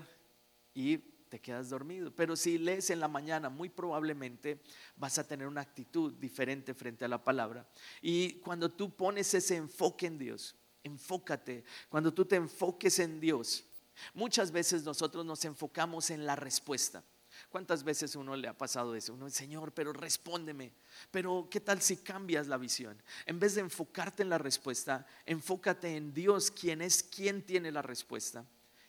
y 0.73 0.97
te 1.33 1.39
quedas 1.39 1.69
dormido. 1.69 2.13
Pero 2.15 2.35
si 2.35 2.57
lees 2.57 2.89
en 2.91 2.99
la 2.99 3.07
mañana, 3.07 3.49
muy 3.49 3.67
probablemente 3.67 4.61
vas 4.95 5.17
a 5.17 5.27
tener 5.27 5.47
una 5.47 5.61
actitud 5.61 6.13
diferente 6.13 6.73
frente 6.75 7.05
a 7.05 7.07
la 7.07 7.23
palabra. 7.23 7.67
Y 8.01 8.33
cuando 8.41 8.69
tú 8.69 8.95
pones 8.95 9.33
ese 9.33 9.55
enfoque 9.55 10.05
en 10.05 10.19
Dios, 10.19 10.55
enfócate, 10.83 11.63
cuando 11.89 12.13
tú 12.13 12.25
te 12.25 12.35
enfoques 12.35 12.99
en 12.99 13.19
Dios, 13.19 13.65
muchas 14.13 14.51
veces 14.51 14.83
nosotros 14.83 15.25
nos 15.25 15.43
enfocamos 15.45 16.11
en 16.11 16.25
la 16.25 16.35
respuesta. 16.35 17.03
¿Cuántas 17.49 17.83
veces 17.83 18.15
uno 18.15 18.35
le 18.35 18.47
ha 18.47 18.57
pasado 18.57 18.95
eso? 18.95 19.13
Uno, 19.13 19.29
Señor, 19.29 19.73
pero 19.73 19.91
respóndeme. 19.91 20.73
Pero 21.09 21.47
¿qué 21.49 21.59
tal 21.59 21.81
si 21.81 21.97
cambias 21.97 22.47
la 22.47 22.57
visión? 22.57 23.01
En 23.25 23.39
vez 23.39 23.55
de 23.55 23.61
enfocarte 23.61 24.23
en 24.23 24.29
la 24.29 24.37
respuesta, 24.37 25.05
enfócate 25.25 25.95
en 25.95 26.13
Dios, 26.13 26.51
quien 26.51 26.81
es 26.81 27.01
quien 27.01 27.43
tiene 27.43 27.71
la 27.71 27.81
respuesta. 27.81 28.45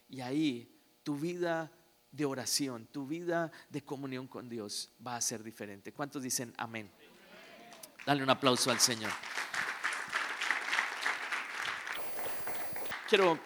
Y 0.09 0.21
ahí 0.21 0.71
tu 1.03 1.17
vida 1.17 1.71
de 2.11 2.25
oración, 2.25 2.87
tu 2.87 3.07
vida 3.07 3.51
de 3.71 3.85
comunión 3.85 4.29
con 4.29 4.49
Dios 4.49 4.93
va 5.05 5.17
a 5.17 5.21
ser 5.21 5.43
diferente. 5.43 5.93
¿Cuántos 5.93 6.23
dicen 6.23 6.55
amén? 6.57 6.91
Dale 8.07 8.23
un 8.23 8.31
aplauso 8.31 8.71
al 8.71 8.79
Señor. 8.79 9.11
Quiero 13.09 13.39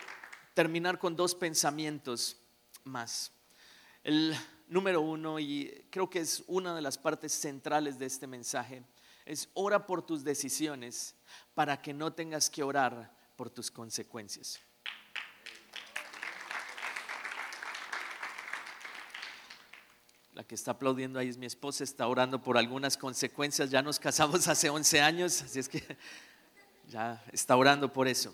terminar 0.54 0.98
con 0.98 1.16
dos 1.16 1.34
pensamientos 1.34 2.36
más. 2.84 3.32
El 4.02 4.36
número 4.68 5.00
uno, 5.00 5.38
y 5.38 5.86
creo 5.90 6.10
que 6.10 6.20
es 6.20 6.44
una 6.46 6.74
de 6.74 6.82
las 6.82 6.98
partes 6.98 7.32
centrales 7.32 7.98
de 7.98 8.06
este 8.06 8.26
mensaje, 8.26 8.82
es 9.24 9.48
ora 9.54 9.86
por 9.86 10.02
tus 10.04 10.24
decisiones 10.24 11.14
para 11.54 11.80
que 11.80 11.92
no 11.92 12.12
tengas 12.12 12.50
que 12.50 12.62
orar 12.62 13.14
por 13.36 13.50
tus 13.50 13.70
consecuencias. 13.70 14.60
La 20.38 20.44
que 20.44 20.54
está 20.54 20.70
aplaudiendo 20.70 21.18
ahí 21.18 21.28
es 21.28 21.36
mi 21.36 21.46
esposa, 21.46 21.82
está 21.82 22.06
orando 22.06 22.40
por 22.40 22.56
algunas 22.56 22.96
consecuencias. 22.96 23.70
Ya 23.70 23.82
nos 23.82 23.98
casamos 23.98 24.46
hace 24.46 24.70
11 24.70 25.00
años, 25.00 25.42
así 25.42 25.58
es 25.58 25.68
que 25.68 25.82
ya 26.88 27.20
está 27.32 27.56
orando 27.56 27.92
por 27.92 28.06
eso. 28.06 28.32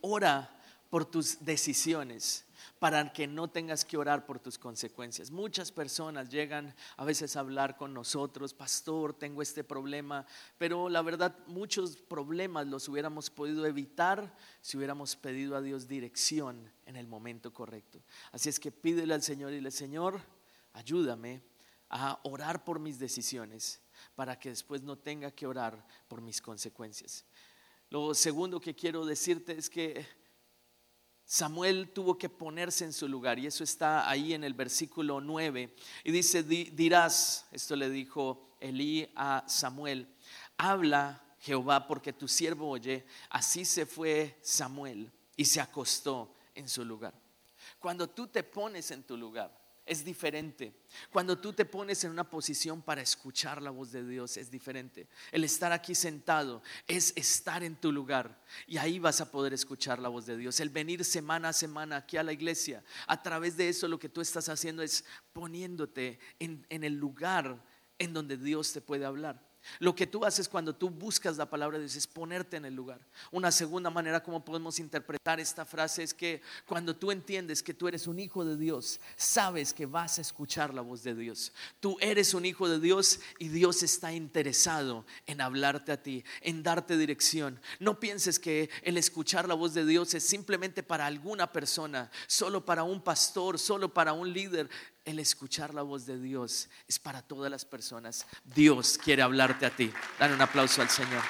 Ora 0.00 0.50
por 0.90 1.04
tus 1.04 1.44
decisiones 1.44 2.44
para 2.80 3.12
que 3.12 3.28
no 3.28 3.46
tengas 3.46 3.84
que 3.84 3.96
orar 3.96 4.26
por 4.26 4.40
tus 4.40 4.58
consecuencias. 4.58 5.30
Muchas 5.30 5.70
personas 5.70 6.30
llegan 6.30 6.74
a 6.96 7.04
veces 7.04 7.36
a 7.36 7.40
hablar 7.40 7.76
con 7.76 7.94
nosotros, 7.94 8.52
pastor, 8.52 9.14
tengo 9.14 9.40
este 9.40 9.62
problema, 9.62 10.26
pero 10.58 10.88
la 10.88 11.00
verdad 11.00 11.32
muchos 11.46 11.96
problemas 11.96 12.66
los 12.66 12.88
hubiéramos 12.88 13.30
podido 13.30 13.66
evitar 13.66 14.36
si 14.60 14.78
hubiéramos 14.78 15.14
pedido 15.14 15.54
a 15.54 15.62
Dios 15.62 15.86
dirección 15.86 16.72
en 16.86 16.96
el 16.96 17.06
momento 17.06 17.52
correcto. 17.52 18.00
Así 18.32 18.48
es 18.48 18.58
que 18.58 18.72
pídele 18.72 19.14
al 19.14 19.22
Señor 19.22 19.52
y 19.52 19.60
le 19.60 19.70
Señor, 19.70 20.20
ayúdame 20.76 21.42
a 21.88 22.20
orar 22.24 22.64
por 22.64 22.78
mis 22.78 22.98
decisiones 22.98 23.80
para 24.14 24.38
que 24.38 24.50
después 24.50 24.82
no 24.82 24.96
tenga 24.98 25.30
que 25.30 25.46
orar 25.46 25.86
por 26.06 26.20
mis 26.20 26.40
consecuencias. 26.42 27.24
Lo 27.88 28.14
segundo 28.14 28.60
que 28.60 28.74
quiero 28.74 29.06
decirte 29.06 29.56
es 29.56 29.70
que 29.70 30.06
Samuel 31.24 31.92
tuvo 31.92 32.18
que 32.18 32.28
ponerse 32.28 32.84
en 32.84 32.92
su 32.92 33.08
lugar 33.08 33.38
y 33.38 33.46
eso 33.46 33.64
está 33.64 34.08
ahí 34.08 34.34
en 34.34 34.44
el 34.44 34.54
versículo 34.54 35.20
9. 35.20 35.74
Y 36.04 36.12
dice, 36.12 36.42
dirás, 36.42 37.46
esto 37.52 37.74
le 37.74 37.88
dijo 37.88 38.56
Elí 38.60 39.10
a 39.16 39.44
Samuel, 39.48 40.14
habla 40.58 41.22
Jehová 41.40 41.86
porque 41.86 42.12
tu 42.12 42.28
siervo 42.28 42.68
oye. 42.68 43.06
Así 43.30 43.64
se 43.64 43.86
fue 43.86 44.38
Samuel 44.42 45.10
y 45.36 45.46
se 45.46 45.60
acostó 45.60 46.34
en 46.54 46.68
su 46.68 46.84
lugar. 46.84 47.14
Cuando 47.78 48.08
tú 48.08 48.26
te 48.28 48.42
pones 48.42 48.90
en 48.90 49.04
tu 49.04 49.16
lugar, 49.16 49.65
es 49.86 50.04
diferente. 50.04 50.74
Cuando 51.10 51.38
tú 51.38 51.52
te 51.52 51.64
pones 51.64 52.02
en 52.02 52.10
una 52.10 52.28
posición 52.28 52.82
para 52.82 53.00
escuchar 53.00 53.62
la 53.62 53.70
voz 53.70 53.92
de 53.92 54.06
Dios, 54.06 54.36
es 54.36 54.50
diferente. 54.50 55.08
El 55.30 55.44
estar 55.44 55.72
aquí 55.72 55.94
sentado 55.94 56.62
es 56.88 57.12
estar 57.14 57.62
en 57.62 57.76
tu 57.76 57.92
lugar 57.92 58.42
y 58.66 58.78
ahí 58.78 58.98
vas 58.98 59.20
a 59.20 59.30
poder 59.30 59.54
escuchar 59.54 60.00
la 60.00 60.08
voz 60.08 60.26
de 60.26 60.36
Dios. 60.36 60.58
El 60.58 60.70
venir 60.70 61.04
semana 61.04 61.50
a 61.50 61.52
semana 61.52 61.96
aquí 61.96 62.16
a 62.16 62.24
la 62.24 62.32
iglesia, 62.32 62.82
a 63.06 63.22
través 63.22 63.56
de 63.56 63.68
eso 63.68 63.86
lo 63.86 63.98
que 63.98 64.08
tú 64.08 64.20
estás 64.20 64.48
haciendo 64.48 64.82
es 64.82 65.04
poniéndote 65.32 66.18
en, 66.40 66.66
el 66.68 66.94
lugar 66.94 67.62
en 67.98 68.12
donde 68.12 68.36
Dios 68.36 68.72
te 68.72 68.80
puede 68.80 69.04
hablar. 69.04 69.45
Lo 69.78 69.94
que 69.94 70.06
tú 70.06 70.24
haces 70.24 70.48
cuando 70.48 70.74
tú 70.74 70.90
buscas 70.90 71.36
la 71.36 71.48
palabra 71.48 71.78
de 71.78 71.84
Dios 71.84 71.96
es 71.96 72.06
ponerte 72.06 72.56
en 72.56 72.64
el 72.64 72.74
lugar. 72.74 73.00
Una 73.30 73.50
segunda 73.50 73.90
manera 73.90 74.22
como 74.22 74.44
podemos 74.44 74.78
interpretar 74.78 75.40
esta 75.40 75.64
frase 75.64 76.02
es 76.02 76.14
que 76.14 76.40
cuando 76.66 76.96
tú 76.96 77.10
entiendes 77.10 77.62
que 77.62 77.74
tú 77.74 77.88
eres 77.88 78.06
un 78.06 78.18
hijo 78.18 78.44
de 78.44 78.56
Dios, 78.56 79.00
sabes 79.16 79.72
que 79.72 79.86
vas 79.86 80.18
a 80.18 80.20
escuchar 80.20 80.72
la 80.74 80.82
voz 80.82 81.02
de 81.02 81.14
Dios. 81.14 81.52
Tú 81.80 81.96
eres 82.00 82.34
un 82.34 82.44
hijo 82.44 82.68
de 82.68 82.80
Dios 82.80 83.20
y 83.38 83.48
Dios 83.48 83.82
está 83.82 84.12
interesado 84.12 85.06
en 85.26 85.40
hablarte 85.40 85.92
a 85.92 86.02
ti, 86.02 86.24
en 86.40 86.62
darte 86.62 86.96
dirección. 86.96 87.60
No 87.80 88.00
pienses 88.00 88.38
que 88.38 88.70
el 88.82 88.96
escuchar 88.96 89.48
la 89.48 89.54
voz 89.54 89.74
de 89.74 89.84
Dios 89.84 90.14
es 90.14 90.24
simplemente 90.24 90.82
para 90.82 91.06
alguna 91.06 91.52
persona, 91.52 92.10
solo 92.26 92.64
para 92.64 92.82
un 92.82 93.02
pastor, 93.02 93.58
solo 93.58 93.92
para 93.92 94.12
un 94.12 94.32
líder 94.32 94.68
el 95.06 95.20
escuchar 95.20 95.72
la 95.72 95.82
voz 95.82 96.04
de 96.04 96.20
Dios 96.20 96.68
es 96.86 96.98
para 96.98 97.22
todas 97.22 97.50
las 97.50 97.64
personas. 97.64 98.26
Dios 98.44 98.98
quiere 98.98 99.22
hablarte 99.22 99.64
a 99.64 99.74
ti. 99.74 99.90
Dale 100.18 100.34
un 100.34 100.42
aplauso 100.42 100.82
al 100.82 100.90
Señor. 100.90 101.22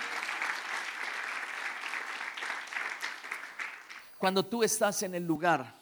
Cuando 4.19 4.45
tú 4.47 4.65
estás 4.65 5.03
en 5.03 5.15
el 5.15 5.27
lugar, 5.27 5.77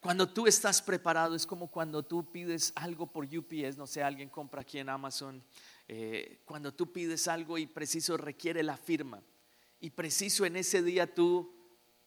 cuando 0.00 0.28
tú 0.28 0.48
estás 0.48 0.82
preparado, 0.82 1.36
es 1.36 1.46
como 1.46 1.70
cuando 1.70 2.02
tú 2.02 2.30
pides 2.30 2.72
algo 2.74 3.06
por 3.06 3.24
UPS, 3.24 3.78
no 3.78 3.86
sé, 3.86 4.02
alguien 4.02 4.28
compra 4.28 4.62
aquí 4.62 4.78
en 4.78 4.88
Amazon, 4.88 5.42
eh, 5.86 6.42
cuando 6.44 6.74
tú 6.74 6.92
pides 6.92 7.28
algo 7.28 7.56
y 7.56 7.66
preciso 7.66 8.16
requiere 8.16 8.64
la 8.64 8.76
firma, 8.76 9.22
y 9.78 9.90
preciso 9.90 10.44
en 10.44 10.56
ese 10.56 10.82
día 10.82 11.14
tú 11.14 11.54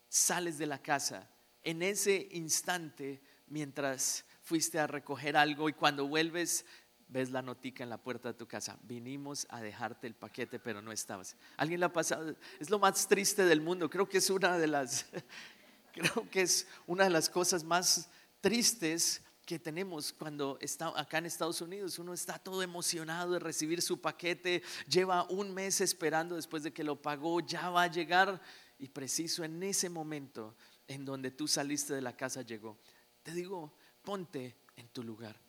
sales 0.09 0.57
de 0.57 0.65
la 0.65 0.81
casa, 0.81 1.29
en 1.63 1.81
ese 1.83 2.27
instante, 2.31 3.21
mientras 3.47 4.25
fuiste 4.49 4.79
a 4.79 4.87
recoger 4.87 5.37
algo 5.37 5.69
y 5.69 5.73
cuando 5.73 6.07
vuelves 6.07 6.65
ves 7.07 7.29
la 7.29 7.43
notica 7.43 7.83
en 7.83 7.89
la 7.91 8.01
puerta 8.01 8.29
de 8.29 8.33
tu 8.33 8.47
casa. 8.47 8.79
Vinimos 8.81 9.45
a 9.49 9.61
dejarte 9.61 10.07
el 10.07 10.15
paquete, 10.15 10.57
pero 10.57 10.81
no 10.81 10.91
estabas. 10.91 11.35
¿Alguien 11.55 11.79
le 11.79 11.85
ha 11.85 11.93
pasado? 11.93 12.35
Es 12.59 12.71
lo 12.71 12.79
más 12.79 13.07
triste 13.07 13.45
del 13.45 13.61
mundo. 13.61 13.91
Creo 13.91 14.09
que 14.09 14.17
es 14.17 14.29
una 14.31 14.57
de 14.57 14.65
las, 14.65 15.05
creo 15.93 16.27
que 16.31 16.41
es 16.41 16.67
una 16.87 17.03
de 17.03 17.11
las 17.11 17.29
cosas 17.29 17.63
más 17.63 18.09
tristes 18.41 19.21
que 19.45 19.59
tenemos 19.59 20.13
cuando 20.13 20.57
está 20.61 20.99
acá 20.99 21.19
en 21.19 21.27
Estados 21.27 21.61
Unidos. 21.61 21.99
Uno 21.99 22.11
está 22.11 22.39
todo 22.39 22.63
emocionado 22.63 23.33
de 23.33 23.39
recibir 23.39 23.83
su 23.83 24.01
paquete, 24.01 24.63
lleva 24.87 25.29
un 25.29 25.53
mes 25.53 25.79
esperando 25.79 26.35
después 26.35 26.63
de 26.63 26.73
que 26.73 26.83
lo 26.83 26.99
pagó, 26.99 27.39
ya 27.39 27.69
va 27.69 27.83
a 27.83 27.91
llegar 27.91 28.41
y 28.79 28.87
preciso 28.87 29.43
en 29.43 29.61
ese 29.61 29.89
momento 29.89 30.55
en 30.87 31.05
donde 31.05 31.29
tú 31.29 31.47
saliste 31.47 31.93
de 31.93 32.01
la 32.01 32.17
casa 32.17 32.41
llegó. 32.41 32.79
Te 33.21 33.31
digo, 33.31 33.75
ponte 34.09 34.55
en 34.75 34.87
tu 34.87 35.03
lugar. 35.03 35.39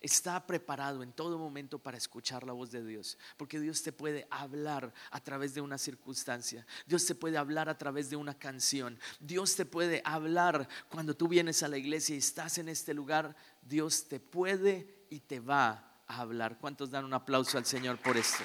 Está 0.00 0.44
preparado 0.44 1.04
en 1.04 1.12
todo 1.12 1.38
momento 1.38 1.78
para 1.78 1.96
escuchar 1.96 2.42
la 2.42 2.52
voz 2.52 2.72
de 2.72 2.84
Dios, 2.84 3.16
porque 3.36 3.60
Dios 3.60 3.80
te 3.84 3.92
puede 3.92 4.26
hablar 4.28 4.92
a 5.12 5.20
través 5.22 5.54
de 5.54 5.60
una 5.60 5.78
circunstancia, 5.78 6.66
Dios 6.84 7.06
te 7.06 7.14
puede 7.14 7.38
hablar 7.38 7.68
a 7.68 7.78
través 7.78 8.10
de 8.10 8.16
una 8.16 8.36
canción, 8.36 8.98
Dios 9.20 9.54
te 9.54 9.64
puede 9.64 10.02
hablar 10.04 10.68
cuando 10.88 11.14
tú 11.14 11.28
vienes 11.28 11.62
a 11.62 11.68
la 11.68 11.78
iglesia 11.78 12.16
y 12.16 12.18
estás 12.18 12.58
en 12.58 12.68
este 12.68 12.92
lugar, 12.92 13.36
Dios 13.62 14.08
te 14.08 14.18
puede 14.18 15.06
y 15.10 15.20
te 15.20 15.38
va 15.38 16.02
a 16.08 16.18
hablar. 16.18 16.58
¿Cuántos 16.58 16.90
dan 16.90 17.04
un 17.04 17.14
aplauso 17.14 17.56
al 17.56 17.66
Señor 17.66 17.98
por 17.98 18.16
esto? 18.16 18.42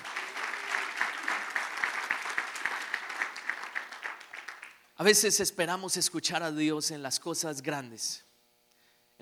A 4.98 5.04
veces 5.04 5.40
esperamos 5.40 5.98
escuchar 5.98 6.44
a 6.44 6.52
Dios 6.52 6.92
en 6.92 7.02
las 7.02 7.20
cosas 7.20 7.64
grandes 7.64 8.24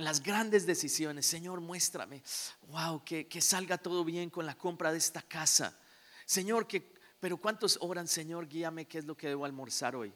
las 0.03 0.21
grandes 0.21 0.65
decisiones. 0.65 1.25
Señor, 1.25 1.61
muéstrame, 1.61 2.23
wow, 2.67 3.03
que, 3.03 3.27
que 3.27 3.41
salga 3.41 3.77
todo 3.77 4.03
bien 4.03 4.29
con 4.29 4.45
la 4.45 4.57
compra 4.57 4.91
de 4.91 4.97
esta 4.97 5.21
casa. 5.21 5.77
Señor, 6.25 6.67
que, 6.67 6.93
pero 7.19 7.37
¿cuántos 7.37 7.77
oran, 7.81 8.07
Señor, 8.07 8.47
guíame 8.47 8.87
qué 8.87 8.99
es 8.99 9.05
lo 9.05 9.15
que 9.15 9.27
debo 9.27 9.45
almorzar 9.45 9.95
hoy? 9.95 10.13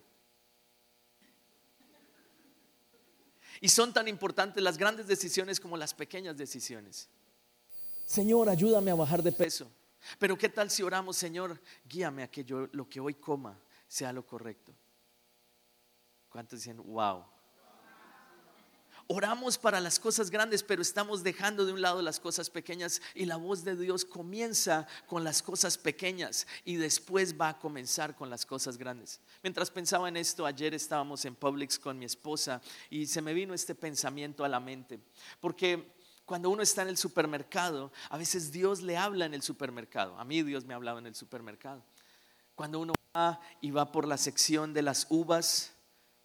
Y 3.61 3.69
son 3.69 3.93
tan 3.93 4.07
importantes 4.07 4.61
las 4.61 4.77
grandes 4.77 5.07
decisiones 5.07 5.59
como 5.59 5.77
las 5.77 5.93
pequeñas 5.93 6.37
decisiones. 6.37 7.09
Señor, 8.05 8.49
ayúdame 8.49 8.91
a 8.91 8.95
bajar 8.95 9.23
de 9.23 9.31
peso. 9.31 9.71
Pero 10.19 10.37
¿qué 10.37 10.49
tal 10.49 10.69
si 10.69 10.83
oramos, 10.83 11.17
Señor, 11.17 11.59
guíame 11.83 12.23
a 12.23 12.29
que 12.29 12.43
yo 12.43 12.67
lo 12.73 12.87
que 12.87 12.99
hoy 12.99 13.15
coma 13.15 13.59
sea 13.87 14.13
lo 14.13 14.25
correcto? 14.25 14.75
¿Cuántos 16.29 16.59
dicen, 16.59 16.77
wow? 16.77 17.25
Oramos 19.07 19.59
para 19.59 19.79
las 19.79 19.99
cosas 19.99 20.31
grandes, 20.31 20.63
pero 20.63 20.81
estamos 20.81 21.21
dejando 21.21 21.63
de 21.63 21.73
un 21.73 21.81
lado 21.81 22.01
las 22.01 22.19
cosas 22.19 22.49
pequeñas 22.49 23.03
y 23.13 23.25
la 23.25 23.35
voz 23.35 23.63
de 23.63 23.75
Dios 23.75 24.03
comienza 24.03 24.87
con 25.05 25.23
las 25.23 25.43
cosas 25.43 25.77
pequeñas 25.77 26.47
y 26.63 26.77
después 26.77 27.39
va 27.39 27.49
a 27.49 27.59
comenzar 27.59 28.15
con 28.15 28.31
las 28.31 28.47
cosas 28.47 28.79
grandes. 28.79 29.19
Mientras 29.43 29.69
pensaba 29.69 30.09
en 30.09 30.17
esto, 30.17 30.43
ayer 30.47 30.73
estábamos 30.73 31.23
en 31.25 31.35
Publix 31.35 31.77
con 31.77 31.99
mi 31.99 32.05
esposa 32.05 32.59
y 32.89 33.05
se 33.05 33.21
me 33.21 33.35
vino 33.35 33.53
este 33.53 33.75
pensamiento 33.75 34.43
a 34.43 34.49
la 34.49 34.59
mente, 34.59 34.99
porque 35.39 35.93
cuando 36.25 36.49
uno 36.49 36.63
está 36.63 36.81
en 36.81 36.87
el 36.87 36.97
supermercado, 36.97 37.91
a 38.09 38.17
veces 38.17 38.51
Dios 38.51 38.81
le 38.81 38.97
habla 38.97 39.25
en 39.25 39.35
el 39.35 39.43
supermercado. 39.43 40.17
A 40.17 40.25
mí 40.25 40.41
Dios 40.41 40.65
me 40.65 40.73
hablaba 40.73 40.97
en 40.97 41.05
el 41.05 41.13
supermercado. 41.13 41.83
Cuando 42.55 42.79
uno 42.79 42.93
va 43.15 43.39
y 43.61 43.69
va 43.69 43.91
por 43.91 44.07
la 44.07 44.17
sección 44.17 44.73
de 44.73 44.81
las 44.81 45.05
uvas, 45.09 45.74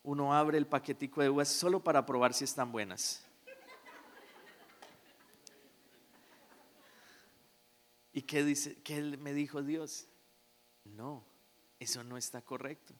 uno 0.03 0.35
abre 0.35 0.59
el 0.59 0.67
paquetico 0.67 1.21
de 1.21 1.31
uvas 1.31 1.49
solo 1.49 1.83
para 1.83 2.07
probar 2.07 2.33
si 2.33 2.45
están 2.45 2.73
buenas. 2.73 3.25
¿Y 8.13 8.23
qué 8.23 8.45
dice? 8.45 8.81
¿Qué 8.83 9.01
me 9.03 9.33
dijo 9.33 9.63
Dios? 9.63 10.09
No, 10.85 11.25
eso 11.79 12.03
no 12.03 12.17
está 12.17 12.43
correcto. 12.43 12.95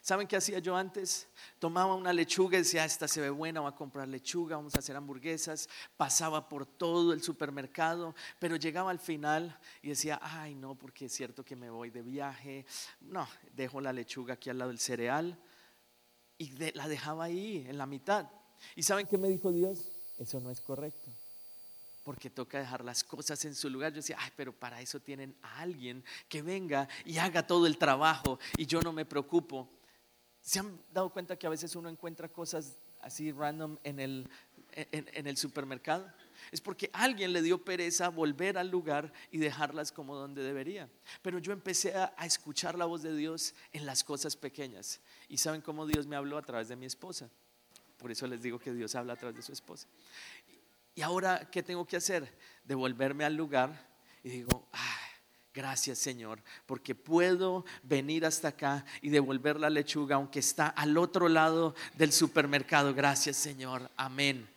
¿Saben 0.00 0.26
qué 0.26 0.36
hacía 0.36 0.58
yo 0.58 0.74
antes? 0.74 1.28
Tomaba 1.58 1.94
una 1.94 2.12
lechuga 2.12 2.56
y 2.56 2.62
decía, 2.62 2.82
ah, 2.82 2.86
esta 2.86 3.06
se 3.06 3.20
ve 3.20 3.30
buena, 3.30 3.60
voy 3.60 3.70
a 3.70 3.74
comprar 3.76 4.08
lechuga, 4.08 4.56
vamos 4.56 4.74
a 4.74 4.80
hacer 4.80 4.96
hamburguesas. 4.96 5.68
Pasaba 5.96 6.48
por 6.48 6.66
todo 6.66 7.12
el 7.12 7.22
supermercado, 7.22 8.14
pero 8.38 8.56
llegaba 8.56 8.90
al 8.90 8.98
final 8.98 9.58
y 9.80 9.90
decía, 9.90 10.18
ay 10.22 10.54
no, 10.54 10.74
porque 10.74 11.06
es 11.06 11.12
cierto 11.12 11.44
que 11.44 11.56
me 11.56 11.70
voy 11.70 11.90
de 11.90 12.02
viaje. 12.02 12.66
No, 13.00 13.28
dejo 13.54 13.80
la 13.80 13.92
lechuga 13.92 14.34
aquí 14.34 14.50
al 14.50 14.58
lado 14.58 14.70
del 14.70 14.80
cereal 14.80 15.38
y 16.38 16.50
la 16.72 16.88
dejaba 16.88 17.24
ahí 17.24 17.64
en 17.68 17.78
la 17.78 17.86
mitad. 17.86 18.28
¿Y 18.76 18.82
saben 18.82 19.06
qué 19.06 19.18
me 19.18 19.28
dijo 19.28 19.52
Dios? 19.52 19.90
Eso 20.18 20.40
no 20.40 20.50
es 20.50 20.60
correcto. 20.60 21.10
Porque 22.04 22.30
toca 22.30 22.58
dejar 22.58 22.84
las 22.84 23.04
cosas 23.04 23.44
en 23.44 23.54
su 23.54 23.70
lugar. 23.70 23.92
Yo 23.92 23.96
decía, 23.96 24.16
ay, 24.18 24.30
pero 24.36 24.52
para 24.52 24.80
eso 24.80 25.00
tienen 25.00 25.36
a 25.42 25.60
alguien 25.60 26.04
que 26.28 26.42
venga 26.42 26.88
y 27.04 27.18
haga 27.18 27.46
todo 27.46 27.66
el 27.66 27.78
trabajo 27.78 28.38
y 28.56 28.66
yo 28.66 28.80
no 28.82 28.92
me 28.92 29.04
preocupo. 29.04 29.68
¿Se 30.42 30.58
han 30.58 30.80
dado 30.92 31.10
cuenta 31.10 31.36
que 31.36 31.46
a 31.46 31.50
veces 31.50 31.76
uno 31.76 31.88
encuentra 31.88 32.28
cosas 32.28 32.76
así 33.00 33.30
random 33.30 33.78
en 33.84 34.00
el, 34.00 34.28
en 34.72 35.26
el 35.26 35.36
supermercado? 35.36 36.12
Es 36.50 36.60
porque 36.60 36.90
alguien 36.92 37.32
le 37.32 37.42
dio 37.42 37.64
pereza 37.64 38.08
volver 38.08 38.58
al 38.58 38.70
lugar 38.70 39.12
y 39.30 39.38
dejarlas 39.38 39.92
como 39.92 40.16
donde 40.16 40.42
debería. 40.42 40.88
Pero 41.22 41.38
yo 41.38 41.52
empecé 41.52 41.94
a, 41.94 42.14
escuchar 42.24 42.76
la 42.76 42.86
voz 42.86 43.02
de 43.02 43.14
Dios 43.14 43.54
en 43.72 43.86
las 43.86 44.04
cosas 44.04 44.36
pequeñas. 44.36 45.00
Y 45.28 45.38
saben 45.38 45.60
cómo 45.60 45.86
Dios 45.86 46.06
me 46.06 46.16
habló 46.16 46.38
a 46.38 46.42
través 46.42 46.68
de 46.68 46.76
mi 46.76 46.86
esposa. 46.86 47.28
Por 47.98 48.10
eso 48.10 48.26
les 48.26 48.42
digo 48.42 48.58
que 48.58 48.72
Dios 48.72 48.94
habla 48.94 49.12
a 49.12 49.16
través 49.16 49.36
de 49.36 49.42
su 49.42 49.52
esposa. 49.52 49.86
Y 50.94 51.02
ahora, 51.02 51.48
¿qué 51.50 51.62
tengo 51.62 51.86
que 51.86 51.96
hacer? 51.96 52.36
Devolverme 52.64 53.24
al 53.24 53.34
lugar 53.34 53.88
y 54.22 54.30
digo, 54.30 54.68
Gracias 55.54 55.98
Señor, 55.98 56.42
porque 56.64 56.94
puedo 56.94 57.66
venir 57.82 58.24
hasta 58.24 58.48
acá 58.48 58.86
y 59.02 59.10
devolver 59.10 59.60
la 59.60 59.68
lechuga, 59.68 60.16
aunque 60.16 60.38
está 60.38 60.68
al 60.68 60.96
otro 60.96 61.28
lado 61.28 61.74
del 61.94 62.10
supermercado. 62.10 62.94
Gracias 62.94 63.36
Señor, 63.36 63.90
amén. 63.96 64.48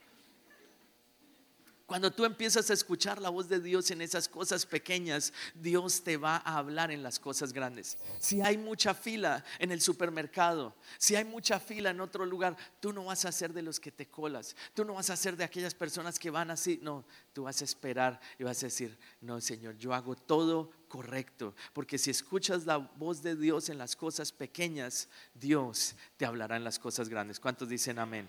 Cuando 1.86 2.12
tú 2.12 2.26
empiezas 2.26 2.72
a 2.72 2.74
escuchar 2.74 3.22
la 3.22 3.30
voz 3.30 3.48
de 3.48 3.60
Dios 3.60 3.92
en 3.92 4.02
esas 4.02 4.28
cosas 4.28 4.66
pequeñas, 4.66 5.32
Dios 5.54 6.04
te 6.04 6.18
va 6.18 6.38
a 6.38 6.58
hablar 6.58 6.90
en 6.90 7.04
las 7.04 7.20
cosas 7.20 7.54
grandes. 7.54 8.00
Si 8.20 8.42
hay 8.42 8.58
mucha 8.58 8.96
fila 8.96 9.46
en 9.60 9.72
el 9.72 9.82
supermercado, 9.82 10.76
si 10.98 11.16
hay 11.16 11.26
mucha 11.26 11.60
fila 11.60 11.92
en 11.92 12.02
otro 12.02 12.26
lugar, 12.26 12.58
tú 12.80 12.92
no 12.92 13.06
vas 13.06 13.26
a 13.26 13.32
ser 13.32 13.54
de 13.54 13.62
los 13.62 13.80
que 13.80 13.92
te 13.92 14.08
colas. 14.08 14.56
Tú 14.74 14.84
no 14.84 14.96
vas 14.96 15.12
a 15.12 15.16
ser 15.16 15.38
de 15.38 15.44
aquellas 15.44 15.76
personas 15.76 16.18
que 16.18 16.32
van 16.32 16.50
así. 16.50 16.80
No, 16.82 17.06
tú 17.34 17.44
vas 17.44 17.62
a 17.62 17.66
esperar 17.66 18.20
y 18.40 18.44
vas 18.44 18.64
a 18.64 18.66
decir, 18.66 18.98
no, 19.22 19.40
Señor, 19.40 19.78
yo 19.78 19.94
hago 19.94 20.16
todo 20.16 20.72
correcto. 20.88 21.54
Porque 21.72 22.00
si 22.00 22.10
escuchas 22.10 22.66
la 22.66 22.78
voz 22.78 23.22
de 23.22 23.36
Dios 23.36 23.70
en 23.70 23.78
las 23.78 23.96
cosas 23.96 24.32
pequeñas, 24.32 25.08
Dios 25.36 25.96
te 26.18 26.26
hablará 26.26 26.58
en 26.58 26.64
las 26.64 26.80
cosas 26.80 27.10
grandes. 27.10 27.40
¿Cuántos 27.40 27.70
dicen 27.70 28.00
amén? 28.00 28.28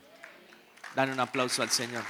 Dan 0.94 1.10
un 1.10 1.20
aplauso 1.20 1.62
al 1.62 1.70
Señor. 1.70 2.04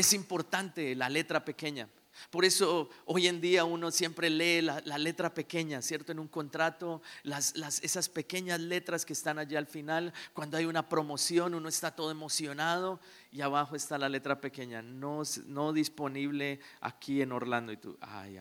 Es 0.00 0.14
importante 0.14 0.94
la 0.94 1.10
letra 1.10 1.44
pequeña. 1.44 1.86
Por 2.30 2.46
eso 2.46 2.88
hoy 3.04 3.26
en 3.26 3.38
día 3.38 3.66
uno 3.66 3.90
siempre 3.90 4.30
lee 4.30 4.62
la, 4.62 4.96
letra 4.96 5.34
pequeña, 5.34 5.82
¿cierto? 5.82 6.10
En 6.10 6.18
un 6.18 6.26
contrato, 6.26 7.02
las, 7.22 7.52
esas 7.82 8.08
pequeñas 8.08 8.60
letras 8.60 9.04
que 9.04 9.12
están 9.12 9.38
allí 9.38 9.56
al 9.56 9.66
final, 9.66 10.14
cuando 10.32 10.56
hay 10.56 10.64
una 10.64 10.88
promoción, 10.88 11.54
uno 11.54 11.68
está 11.68 11.94
todo 11.94 12.10
emocionado 12.10 12.98
y 13.30 13.42
abajo 13.42 13.76
está 13.76 13.98
la 13.98 14.08
letra 14.08 14.40
pequeña, 14.40 14.80
no, 14.80 15.20
no 15.44 15.74
disponible 15.74 16.60
aquí 16.80 17.20
en 17.20 17.32
Orlando. 17.32 17.70
Y 17.70 17.76
tú, 17.76 17.98
ay, 18.00 18.40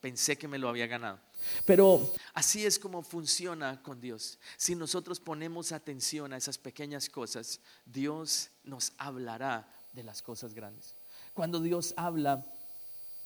pensé 0.00 0.38
que 0.38 0.48
me 0.48 0.56
lo 0.56 0.70
había 0.70 0.86
ganado. 0.86 1.20
Pero 1.66 2.14
así 2.32 2.64
es 2.64 2.78
como 2.78 3.02
funciona 3.02 3.82
con 3.82 4.00
Dios. 4.00 4.38
Si 4.56 4.74
nosotros 4.74 5.20
ponemos 5.20 5.70
atención 5.70 6.32
a 6.32 6.38
esas 6.38 6.56
pequeñas 6.56 7.10
cosas, 7.10 7.60
Dios 7.84 8.48
nos 8.62 8.94
hablará 8.96 9.68
de 9.94 10.02
las 10.02 10.22
cosas 10.22 10.54
grandes. 10.54 10.93
Cuando 11.34 11.60
Dios 11.60 11.94
habla, 11.96 12.46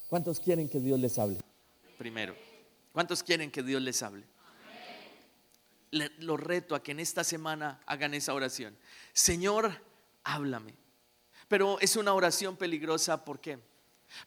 ¿cuántos 0.08 0.40
quieren 0.40 0.68
que 0.68 0.80
Dios 0.80 0.98
les 0.98 1.18
hable? 1.18 1.38
Primero, 1.98 2.34
¿cuántos 2.92 3.22
quieren 3.22 3.50
que 3.50 3.62
Dios 3.62 3.82
les 3.82 4.02
hable? 4.02 4.24
Le, 5.90 6.10
lo 6.18 6.38
reto 6.38 6.74
a 6.74 6.82
que 6.82 6.92
en 6.92 7.00
esta 7.00 7.22
semana 7.22 7.80
hagan 7.84 8.14
esa 8.14 8.32
oración. 8.32 8.76
Señor, 9.12 9.72
háblame. 10.24 10.74
Pero 11.48 11.78
es 11.80 11.96
una 11.96 12.14
oración 12.14 12.56
peligrosa, 12.56 13.24
¿por 13.24 13.40
qué? 13.40 13.58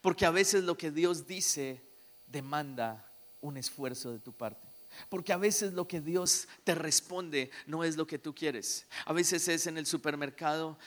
Porque 0.01 0.25
a 0.27 0.31
veces 0.31 0.63
lo 0.63 0.77
que 0.77 0.91
Dios 0.91 1.25
dice 1.25 1.81
demanda 2.27 3.11
un 3.41 3.57
esfuerzo 3.57 4.11
de 4.11 4.19
tu 4.19 4.31
parte. 4.31 4.67
Porque 5.09 5.33
a 5.33 5.37
veces 5.37 5.73
lo 5.73 5.87
que 5.87 6.01
Dios 6.01 6.47
te 6.63 6.75
responde 6.75 7.49
no 7.65 7.83
es 7.83 7.97
lo 7.97 8.05
que 8.05 8.19
tú 8.19 8.35
quieres. 8.35 8.85
A 9.05 9.13
veces 9.13 9.47
es 9.47 9.65
en 9.67 9.77
el 9.77 9.85
supermercado, 9.85 10.77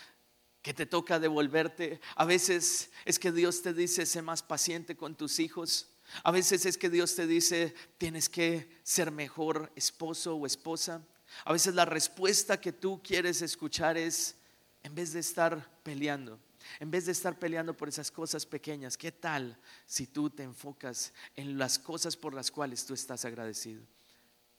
que 0.65 0.73
te 0.73 0.87
toca 0.87 1.21
devolverte. 1.21 2.01
A 2.17 2.25
veces 2.25 2.91
es 3.05 3.19
que 3.19 3.31
Dios 3.31 3.61
te 3.61 3.75
dice, 3.75 4.07
sé 4.07 4.23
más 4.23 4.43
paciente 4.43 4.97
con 4.97 5.15
tus 5.15 5.39
hijos. 5.39 5.91
A 6.23 6.31
veces 6.31 6.65
es 6.65 6.79
que 6.79 6.89
Dios 6.89 7.15
te 7.15 7.27
dice, 7.27 7.75
tienes 7.99 8.31
que 8.31 8.81
ser 8.83 9.11
mejor 9.11 9.71
esposo 9.77 10.35
o 10.35 10.47
esposa. 10.47 11.07
A 11.45 11.53
veces 11.53 11.75
la 11.75 11.85
respuesta 11.85 12.59
que 12.59 12.73
tú 12.73 13.03
quieres 13.03 13.43
escuchar 13.43 13.99
es, 13.99 14.37
en 14.83 14.95
vez 14.95 15.13
de 15.13 15.21
estar 15.21 15.71
peleando, 15.83 16.41
en 16.81 16.91
vez 16.91 17.05
de 17.05 17.13
estar 17.13 17.39
peleando 17.39 17.77
por 17.77 17.91
esas 17.91 18.11
cosas 18.11 18.47
pequeñas, 18.47 18.97
¿qué 18.97 19.13
tal 19.13 19.61
si 19.85 20.07
tú 20.07 20.31
te 20.31 20.45
enfocas 20.45 21.13
en 21.37 21.59
las 21.59 21.79
cosas 21.79 22.17
por 22.17 22.33
las 22.33 22.51
cuales 22.51 22.87
tú 22.87 22.95
estás 22.95 23.27
agradecido? 23.27 23.83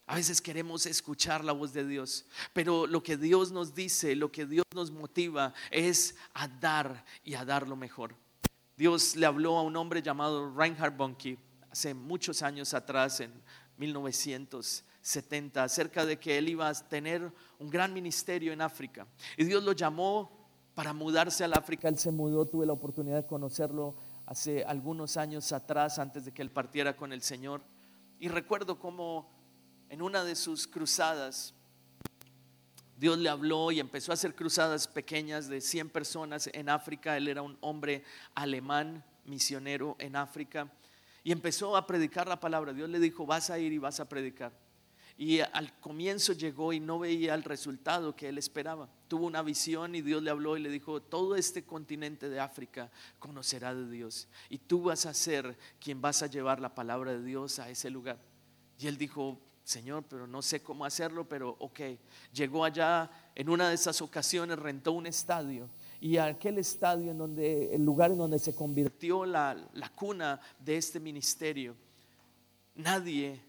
A 0.07 0.15
veces 0.15 0.39
queremos 0.39 0.85
escuchar 0.85 1.43
la 1.43 1.51
voz 1.51 1.73
de 1.73 1.85
Dios, 1.85 2.25
pero 2.53 2.85
lo 2.85 3.01
que 3.01 3.17
Dios 3.17 3.51
nos 3.51 3.73
dice, 3.73 4.15
lo 4.15 4.31
que 4.31 4.45
Dios 4.45 4.65
nos 4.75 4.91
motiva 4.91 5.53
es 5.71 6.15
a 6.35 6.47
dar 6.47 7.03
y 7.23 7.33
a 7.33 7.43
dar 7.43 7.67
lo 7.67 7.75
mejor. 7.75 8.15
Dios 8.77 9.15
le 9.15 9.25
habló 9.25 9.57
a 9.57 9.63
un 9.63 9.75
hombre 9.75 10.03
llamado 10.03 10.53
Reinhard 10.55 10.95
Bonnke 10.95 11.39
hace 11.71 11.93
muchos 11.95 12.43
años 12.43 12.75
atrás, 12.75 13.19
en 13.19 13.31
1970, 13.77 15.63
acerca 15.63 16.05
de 16.05 16.19
que 16.19 16.37
él 16.37 16.49
iba 16.49 16.69
a 16.69 16.73
tener 16.73 17.31
un 17.57 17.69
gran 17.69 17.91
ministerio 17.91 18.53
en 18.53 18.61
África. 18.61 19.07
Y 19.37 19.43
Dios 19.43 19.63
lo 19.63 19.71
llamó 19.71 20.29
para 20.75 20.93
mudarse 20.93 21.43
al 21.43 21.53
África. 21.53 21.87
Él 21.87 21.97
se 21.97 22.11
mudó, 22.11 22.45
tuve 22.45 22.65
la 22.65 22.73
oportunidad 22.73 23.23
de 23.23 23.27
conocerlo 23.27 23.95
hace 24.27 24.63
algunos 24.65 25.17
años 25.17 25.51
atrás, 25.51 25.97
antes 25.97 26.25
de 26.25 26.31
que 26.31 26.43
él 26.43 26.51
partiera 26.51 26.95
con 26.95 27.11
el 27.11 27.23
Señor. 27.23 27.61
Y 28.19 28.27
recuerdo 28.27 28.77
cómo 28.77 29.34
en 29.89 30.01
una 30.01 30.23
de 30.23 30.35
sus 30.35 30.67
cruzadas, 30.67 31.53
Dios 32.97 33.17
le 33.17 33.29
habló 33.29 33.71
y 33.71 33.79
empezó 33.79 34.11
a 34.11 34.13
hacer 34.13 34.35
cruzadas 34.35 34.87
pequeñas 34.87 35.47
de 35.49 35.59
100 35.59 35.89
personas 35.89 36.49
en 36.53 36.69
África. 36.69 37.17
Él 37.17 37.27
era 37.27 37.41
un 37.41 37.57
hombre 37.61 38.03
alemán, 38.35 39.03
misionero 39.25 39.95
en 39.99 40.15
África, 40.15 40.71
y 41.23 41.31
empezó 41.31 41.75
a 41.75 41.85
predicar 41.87 42.27
la 42.27 42.39
palabra. 42.39 42.71
Dios 42.71 42.89
le 42.89 42.99
dijo, 42.99 43.25
vas 43.25 43.49
a 43.49 43.59
ir 43.59 43.73
y 43.73 43.79
vas 43.79 43.99
a 43.99 44.07
predicar. 44.07 44.53
Y 45.17 45.39
al 45.39 45.77
comienzo 45.79 46.33
llegó 46.33 46.73
y 46.73 46.79
no 46.79 46.99
veía 46.99 47.33
el 47.35 47.43
resultado 47.43 48.15
que 48.15 48.29
él 48.29 48.37
esperaba. 48.37 48.89
Tuvo 49.07 49.25
una 49.25 49.41
visión 49.41 49.95
y 49.95 50.01
Dios 50.01 50.21
le 50.21 50.29
habló 50.29 50.57
y 50.57 50.61
le 50.61 50.69
dijo, 50.69 51.01
todo 51.01 51.35
este 51.35 51.63
continente 51.63 52.29
de 52.29 52.39
África 52.39 52.91
conocerá 53.17 53.73
de 53.73 53.89
Dios. 53.89 54.27
Y 54.49 54.57
tú 54.57 54.83
vas 54.83 55.05
a 55.05 55.13
ser 55.13 55.57
quien 55.79 56.01
vas 56.01 56.21
a 56.21 56.27
llevar 56.27 56.59
la 56.59 56.75
palabra 56.75 57.13
de 57.13 57.23
Dios 57.23 57.59
a 57.59 57.69
ese 57.69 57.89
lugar. 57.89 58.19
Y 58.77 58.87
él 58.87 58.97
dijo, 58.97 59.39
Señor, 59.65 60.03
pero 60.07 60.27
no 60.27 60.43
sé 60.43 60.61
cómo 60.61 60.85
hacerlo, 60.85 61.27
pero 61.27 61.55
ok. 61.59 61.79
Llegó 62.31 62.63
allá, 62.63 63.09
en 63.33 63.49
una 63.49 63.67
de 63.67 63.75
esas 63.75 63.99
ocasiones 63.99 64.59
rentó 64.59 64.91
un 64.91 65.07
estadio 65.07 65.67
y 65.99 66.17
aquel 66.17 66.59
estadio 66.59 67.09
en 67.09 67.17
donde, 67.17 67.73
el 67.73 67.83
lugar 67.83 68.11
en 68.11 68.19
donde 68.19 68.37
se 68.37 68.53
convirtió 68.53 69.25
la, 69.25 69.57
la 69.73 69.89
cuna 69.89 70.39
de 70.59 70.77
este 70.77 70.99
ministerio, 70.99 71.75
nadie 72.75 73.41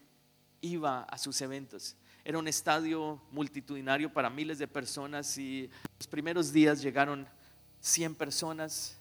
iba 0.59 1.03
a 1.03 1.19
sus 1.19 1.39
eventos. 1.41 1.95
Era 2.25 2.39
un 2.39 2.47
estadio 2.47 3.21
multitudinario 3.31 4.11
para 4.11 4.31
miles 4.31 4.57
de 4.57 4.67
personas 4.67 5.37
y 5.37 5.69
los 5.99 6.07
primeros 6.07 6.51
días 6.51 6.81
llegaron 6.81 7.27
100 7.79 8.15
personas, 8.15 8.97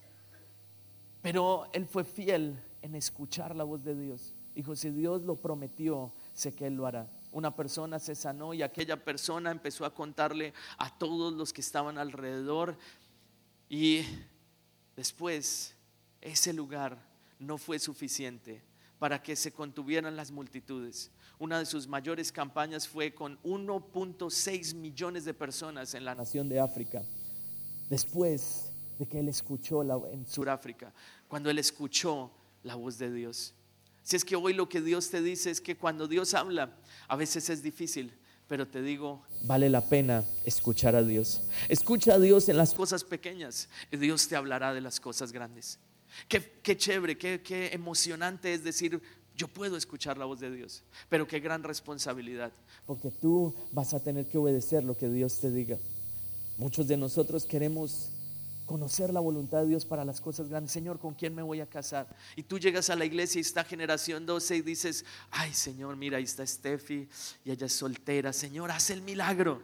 pero 1.22 1.66
él 1.72 1.86
fue 1.86 2.04
fiel 2.04 2.62
en 2.82 2.94
escuchar 2.94 3.56
la 3.56 3.64
voz 3.64 3.82
de 3.82 3.94
Dios. 3.94 4.34
Dijo, 4.54 4.76
si 4.76 4.90
Dios 4.90 5.22
lo 5.22 5.36
prometió, 5.36 6.12
sé 6.36 6.54
que 6.54 6.66
Él 6.66 6.74
lo 6.74 6.86
hará. 6.86 7.10
Una 7.32 7.54
persona 7.56 7.98
se 7.98 8.14
sanó 8.14 8.54
y 8.54 8.62
aquella 8.62 9.02
persona 9.02 9.50
empezó 9.50 9.84
a 9.84 9.94
contarle 9.94 10.54
a 10.78 10.96
todos 10.96 11.32
los 11.32 11.52
que 11.52 11.60
estaban 11.60 11.98
alrededor 11.98 12.78
y 13.68 14.02
después 14.94 15.74
ese 16.20 16.52
lugar 16.52 16.98
no 17.38 17.58
fue 17.58 17.78
suficiente 17.78 18.62
para 18.98 19.22
que 19.22 19.34
se 19.34 19.52
contuvieran 19.52 20.16
las 20.16 20.30
multitudes. 20.30 21.10
Una 21.38 21.58
de 21.58 21.66
sus 21.66 21.86
mayores 21.86 22.32
campañas 22.32 22.86
fue 22.86 23.14
con 23.14 23.38
1.6 23.42 24.74
millones 24.74 25.24
de 25.24 25.34
personas 25.34 25.94
en 25.94 26.04
la 26.04 26.14
nación 26.14 26.48
de 26.48 26.60
África. 26.60 27.02
Después 27.90 28.72
de 28.98 29.06
que 29.06 29.20
él 29.20 29.28
escuchó 29.28 29.82
en 30.10 30.26
Sudáfrica, 30.26 30.92
cuando 31.28 31.50
él 31.50 31.58
escuchó 31.58 32.30
la 32.62 32.74
voz 32.74 32.98
de 32.98 33.12
Dios. 33.12 33.54
Si 34.06 34.14
es 34.14 34.24
que 34.24 34.36
hoy 34.36 34.52
lo 34.52 34.68
que 34.68 34.80
Dios 34.80 35.10
te 35.10 35.20
dice 35.20 35.50
es 35.50 35.60
que 35.60 35.76
cuando 35.76 36.06
Dios 36.06 36.32
habla, 36.34 36.70
a 37.08 37.16
veces 37.16 37.50
es 37.50 37.60
difícil, 37.60 38.12
pero 38.46 38.68
te 38.68 38.80
digo, 38.80 39.20
vale 39.42 39.68
la 39.68 39.88
pena 39.88 40.24
escuchar 40.44 40.94
a 40.94 41.02
Dios. 41.02 41.42
Escucha 41.68 42.14
a 42.14 42.20
Dios 42.20 42.48
en 42.48 42.56
las 42.56 42.72
cosas 42.72 43.02
pequeñas 43.02 43.68
y 43.90 43.96
Dios 43.96 44.28
te 44.28 44.36
hablará 44.36 44.72
de 44.72 44.80
las 44.80 45.00
cosas 45.00 45.32
grandes. 45.32 45.80
Qué, 46.28 46.60
qué 46.62 46.76
chévere, 46.76 47.18
qué, 47.18 47.42
qué 47.42 47.70
emocionante 47.72 48.54
es 48.54 48.62
decir, 48.62 49.02
yo 49.34 49.48
puedo 49.48 49.76
escuchar 49.76 50.16
la 50.18 50.24
voz 50.24 50.38
de 50.38 50.52
Dios, 50.52 50.84
pero 51.08 51.26
qué 51.26 51.40
gran 51.40 51.64
responsabilidad, 51.64 52.52
porque 52.86 53.10
tú 53.10 53.56
vas 53.72 53.92
a 53.92 53.98
tener 53.98 54.28
que 54.28 54.38
obedecer 54.38 54.84
lo 54.84 54.96
que 54.96 55.08
Dios 55.08 55.40
te 55.40 55.50
diga. 55.50 55.78
Muchos 56.58 56.86
de 56.86 56.96
nosotros 56.96 57.44
queremos 57.44 58.12
conocer 58.66 59.12
la 59.12 59.20
voluntad 59.20 59.62
de 59.62 59.68
Dios 59.68 59.86
para 59.86 60.04
las 60.04 60.20
cosas 60.20 60.48
grandes. 60.48 60.72
Señor, 60.72 60.98
¿con 60.98 61.14
quién 61.14 61.34
me 61.34 61.42
voy 61.42 61.60
a 61.60 61.66
casar? 61.66 62.08
Y 62.34 62.42
tú 62.42 62.58
llegas 62.58 62.90
a 62.90 62.96
la 62.96 63.04
iglesia 63.04 63.38
y 63.38 63.42
está 63.42 63.64
generación 63.64 64.26
12 64.26 64.56
y 64.56 64.62
dices, 64.62 65.04
ay 65.30 65.54
Señor, 65.54 65.96
mira, 65.96 66.18
ahí 66.18 66.24
está 66.24 66.44
Steffi 66.44 67.08
y 67.44 67.50
ella 67.50 67.66
es 67.66 67.72
soltera. 67.72 68.32
Señor, 68.32 68.70
haz 68.70 68.90
el 68.90 69.00
milagro. 69.02 69.62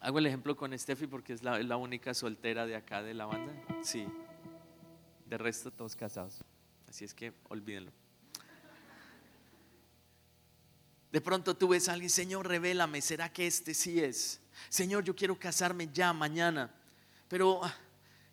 Hago 0.00 0.18
el 0.18 0.26
ejemplo 0.26 0.56
con 0.56 0.76
Steffi 0.76 1.06
porque 1.06 1.34
es 1.34 1.42
la, 1.42 1.76
única 1.76 2.14
soltera 2.14 2.64
de 2.64 2.74
acá 2.74 3.02
de 3.02 3.12
la 3.12 3.26
banda. 3.26 3.52
Sí, 3.82 4.06
de 5.26 5.38
resto 5.38 5.70
todos 5.70 5.94
casados. 5.94 6.42
Así 6.88 7.04
es 7.04 7.12
que 7.12 7.34
olvídenlo. 7.50 7.92
De 11.12 11.20
pronto 11.20 11.54
tú 11.54 11.68
ves 11.68 11.88
a 11.88 11.92
alguien, 11.92 12.08
Señor, 12.08 12.48
revélame, 12.48 13.02
¿será 13.02 13.30
que 13.32 13.46
este 13.46 13.74
sí 13.74 14.00
es? 14.00 14.40
Señor, 14.68 15.04
yo 15.04 15.14
quiero 15.14 15.38
casarme 15.38 15.88
ya 15.92 16.12
mañana. 16.12 16.72
Pero, 17.30 17.64
ah, 17.64 17.72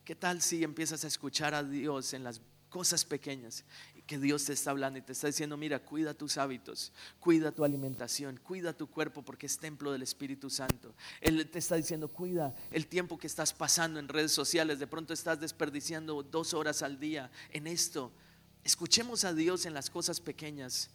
¿qué 0.03 0.15
tal 0.15 0.41
si 0.41 0.63
empiezas 0.63 1.03
a 1.03 1.07
escuchar 1.07 1.53
a 1.53 1.63
Dios 1.63 2.13
en 2.13 2.23
las 2.23 2.41
cosas 2.67 3.05
pequeñas? 3.05 3.63
Que 4.07 4.17
Dios 4.17 4.45
te 4.45 4.53
está 4.53 4.71
hablando 4.71 4.97
y 4.97 5.03
te 5.03 5.12
está 5.12 5.27
diciendo, 5.27 5.55
mira, 5.55 5.77
cuida 5.86 6.15
tus 6.15 6.38
hábitos, 6.38 6.91
cuida 7.19 7.51
tu 7.51 7.63
alimentación, 7.63 8.38
cuida 8.38 8.73
tu 8.73 8.88
cuerpo 8.88 9.21
porque 9.21 9.45
es 9.45 9.60
templo 9.60 9.91
del 9.91 10.01
Espíritu 10.01 10.49
Santo. 10.49 10.95
Él 11.21 11.47
te 11.47 11.60
está 11.60 11.75
diciendo, 11.75 12.07
cuida 12.07 12.55
el 12.71 12.88
tiempo 12.88 13.19
que 13.19 13.27
estás 13.27 13.53
pasando 13.53 13.99
en 13.99 14.07
redes 14.07 14.31
sociales. 14.31 14.79
De 14.79 14.88
pronto 14.88 15.13
estás 15.13 15.39
desperdiciando 15.39 16.23
dos 16.23 16.55
horas 16.55 16.81
al 16.81 16.99
día 16.99 17.29
en 17.51 17.67
esto. 17.67 18.12
Escuchemos 18.63 19.25
a 19.25 19.33
Dios 19.33 19.67
en 19.67 19.75
las 19.75 19.91
cosas 19.91 20.19
pequeñas 20.19 20.89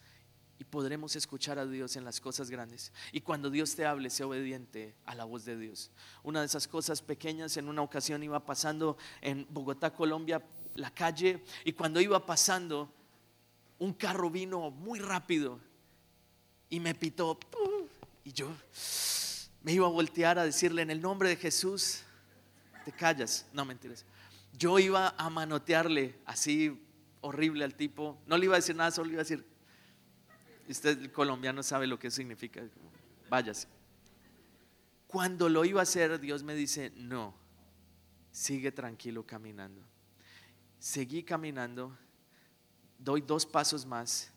y 0.62 0.64
podremos 0.64 1.16
escuchar 1.16 1.59
a 1.59 1.66
Dios 1.66 1.96
en 1.96 2.05
las 2.05 2.20
cosas 2.20 2.48
grandes. 2.48 2.92
Y 3.11 3.20
cuando 3.20 3.51
Dios 3.51 3.75
te 3.75 3.85
hable, 3.85 4.11
sea 4.11 4.29
obediente 4.29 4.94
a 5.07 5.16
la 5.16 5.25
voz 5.25 5.44
de 5.44 5.59
Dios. 5.59 5.90
Una 6.22 6.38
de 6.38 6.46
esas 6.46 6.68
cosas 6.68 7.03
pequeñas, 7.03 7.57
en 7.57 7.66
una 7.68 7.83
ocasión 7.83 8.22
iba 8.22 8.38
pasando 8.46 8.96
en 9.22 9.44
Bogotá, 9.51 9.92
Colombia, 9.92 10.40
la 10.77 10.94
calle, 10.94 11.42
y 11.64 11.72
cuando 11.72 12.01
iba 12.01 12.25
pasando, 12.25 12.88
un 13.81 13.92
carro 13.92 14.31
vino 14.31 14.70
muy 14.70 15.01
rápido 15.01 15.59
y 16.70 16.79
me 16.79 16.94
pitó. 16.94 17.40
Y 18.22 18.33
yo 18.33 18.48
me 19.64 19.72
iba 19.72 19.88
a 19.88 19.90
voltear 19.90 20.38
a 20.38 20.44
decirle, 20.44 20.83
en 20.83 20.92
el 20.92 21.01
nombre 21.01 21.29
de 21.29 21.35
Jesús, 21.35 22.03
te 22.85 22.92
callas. 22.92 23.46
No, 23.53 23.64
mentiras. 23.64 24.05
Yo 24.57 24.79
iba 24.79 25.12
a 25.18 25.29
manotearle 25.29 26.20
así 26.25 26.81
horrible 27.20 27.64
al 27.64 27.75
tipo. 27.75 28.16
No 28.29 28.38
le 28.38 28.44
iba 28.44 28.55
a 28.55 28.61
decir 28.61 28.77
nada, 28.77 28.92
solo 28.92 29.11
iba 29.11 29.22
a 29.22 29.25
decir, 29.25 29.44
Usted 30.73 31.13
colombiano 31.13 31.63
sabe 31.63 31.87
lo 31.87 31.99
que 31.99 32.11
significa. 32.11 32.63
Váyase. 33.29 33.69
Cuando 35.07 35.51
lo 35.51 35.67
iba 35.67 35.81
a 35.81 35.83
hacer, 35.83 36.19
Dios 36.19 36.43
me 36.43 36.55
dice, 36.55 36.91
no, 36.97 37.35
sigue 38.31 38.73
tranquilo 38.73 39.27
caminando. 39.27 39.83
Seguí 40.79 41.23
caminando, 41.23 41.95
doy 42.99 43.21
dos 43.21 43.45
pasos 43.45 43.85
más, 43.85 44.33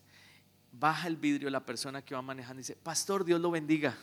baja 0.72 1.08
el 1.08 1.16
vidrio 1.16 1.48
la 1.48 1.64
persona 1.64 2.04
que 2.04 2.14
va 2.14 2.20
manejando 2.20 2.60
y 2.60 2.64
dice, 2.64 2.76
pastor, 2.76 3.24
Dios 3.24 3.40
lo 3.40 3.50
bendiga. 3.50 3.96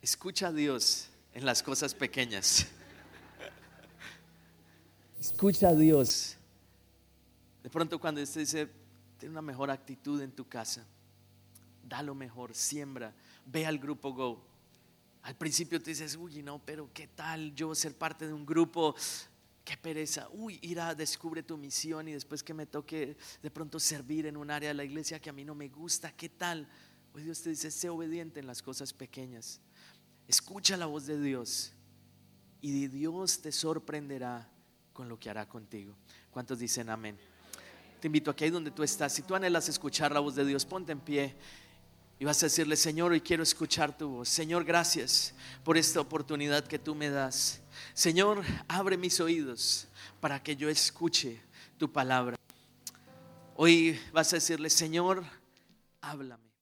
Escucha 0.00 0.48
a 0.48 0.52
Dios 0.52 1.10
en 1.34 1.44
las 1.44 1.62
cosas 1.62 1.94
pequeñas. 1.94 2.66
Escucha 5.20 5.68
a 5.68 5.74
Dios. 5.74 6.38
De 7.62 7.68
pronto 7.68 8.00
cuando 8.00 8.22
usted 8.22 8.40
dice, 8.40 8.70
ten 9.18 9.30
una 9.30 9.42
mejor 9.42 9.70
actitud 9.70 10.18
en 10.22 10.32
tu 10.32 10.48
casa, 10.48 10.86
da 11.86 12.02
lo 12.02 12.14
mejor, 12.14 12.54
siembra, 12.54 13.14
ve 13.44 13.66
al 13.66 13.78
grupo 13.78 14.14
Go. 14.14 14.42
Al 15.20 15.36
principio 15.36 15.78
te 15.82 15.90
dices, 15.90 16.16
uy, 16.16 16.42
no, 16.42 16.58
pero 16.64 16.88
¿qué 16.94 17.06
tal 17.06 17.54
yo 17.54 17.74
ser 17.74 17.94
parte 17.94 18.26
de 18.26 18.32
un 18.32 18.46
grupo? 18.46 18.94
Qué 19.62 19.76
pereza. 19.76 20.26
Uy, 20.32 20.58
ir 20.62 20.80
a 20.80 20.94
descubre 20.94 21.42
tu 21.42 21.58
misión 21.58 22.08
y 22.08 22.12
después 22.12 22.42
que 22.42 22.54
me 22.54 22.64
toque 22.64 23.18
de 23.42 23.50
pronto 23.50 23.78
servir 23.78 24.24
en 24.24 24.38
un 24.38 24.50
área 24.50 24.70
de 24.70 24.74
la 24.74 24.84
iglesia 24.84 25.20
que 25.20 25.28
a 25.28 25.34
mí 25.34 25.44
no 25.44 25.54
me 25.54 25.68
gusta. 25.68 26.12
¿Qué 26.12 26.30
tal? 26.30 26.66
Hoy 27.12 27.24
Dios 27.24 27.42
te 27.42 27.50
dice, 27.50 27.70
sé 27.70 27.90
obediente 27.90 28.40
en 28.40 28.46
las 28.46 28.62
cosas 28.62 28.94
pequeñas. 28.94 29.60
Escucha 30.26 30.78
la 30.78 30.86
voz 30.86 31.04
de 31.04 31.20
Dios 31.20 31.74
y 32.62 32.88
Dios 32.88 33.42
te 33.42 33.52
sorprenderá 33.52 34.50
con 35.00 35.08
lo 35.08 35.18
que 35.18 35.30
hará 35.30 35.48
contigo. 35.48 35.96
¿Cuántos 36.30 36.58
dicen 36.58 36.90
amén? 36.90 37.18
Te 38.02 38.08
invito 38.08 38.30
aquí 38.30 38.50
donde 38.50 38.70
tú 38.70 38.82
estás. 38.82 39.14
Si 39.14 39.22
tú 39.22 39.34
anhelas 39.34 39.66
escuchar 39.66 40.12
la 40.12 40.20
voz 40.20 40.34
de 40.34 40.44
Dios, 40.44 40.66
ponte 40.66 40.92
en 40.92 41.00
pie 41.00 41.34
y 42.18 42.26
vas 42.26 42.42
a 42.42 42.46
decirle, 42.46 42.76
Señor, 42.76 43.10
hoy 43.10 43.22
quiero 43.22 43.42
escuchar 43.42 43.96
tu 43.96 44.10
voz. 44.10 44.28
Señor, 44.28 44.62
gracias 44.62 45.32
por 45.64 45.78
esta 45.78 46.02
oportunidad 46.02 46.66
que 46.66 46.78
tú 46.78 46.94
me 46.94 47.08
das. 47.08 47.62
Señor, 47.94 48.42
abre 48.68 48.98
mis 48.98 49.20
oídos 49.20 49.88
para 50.20 50.42
que 50.42 50.54
yo 50.54 50.68
escuche 50.68 51.40
tu 51.78 51.90
palabra. 51.90 52.36
Hoy 53.56 53.98
vas 54.12 54.34
a 54.34 54.36
decirle, 54.36 54.68
Señor, 54.68 55.24
háblame. 56.02 56.49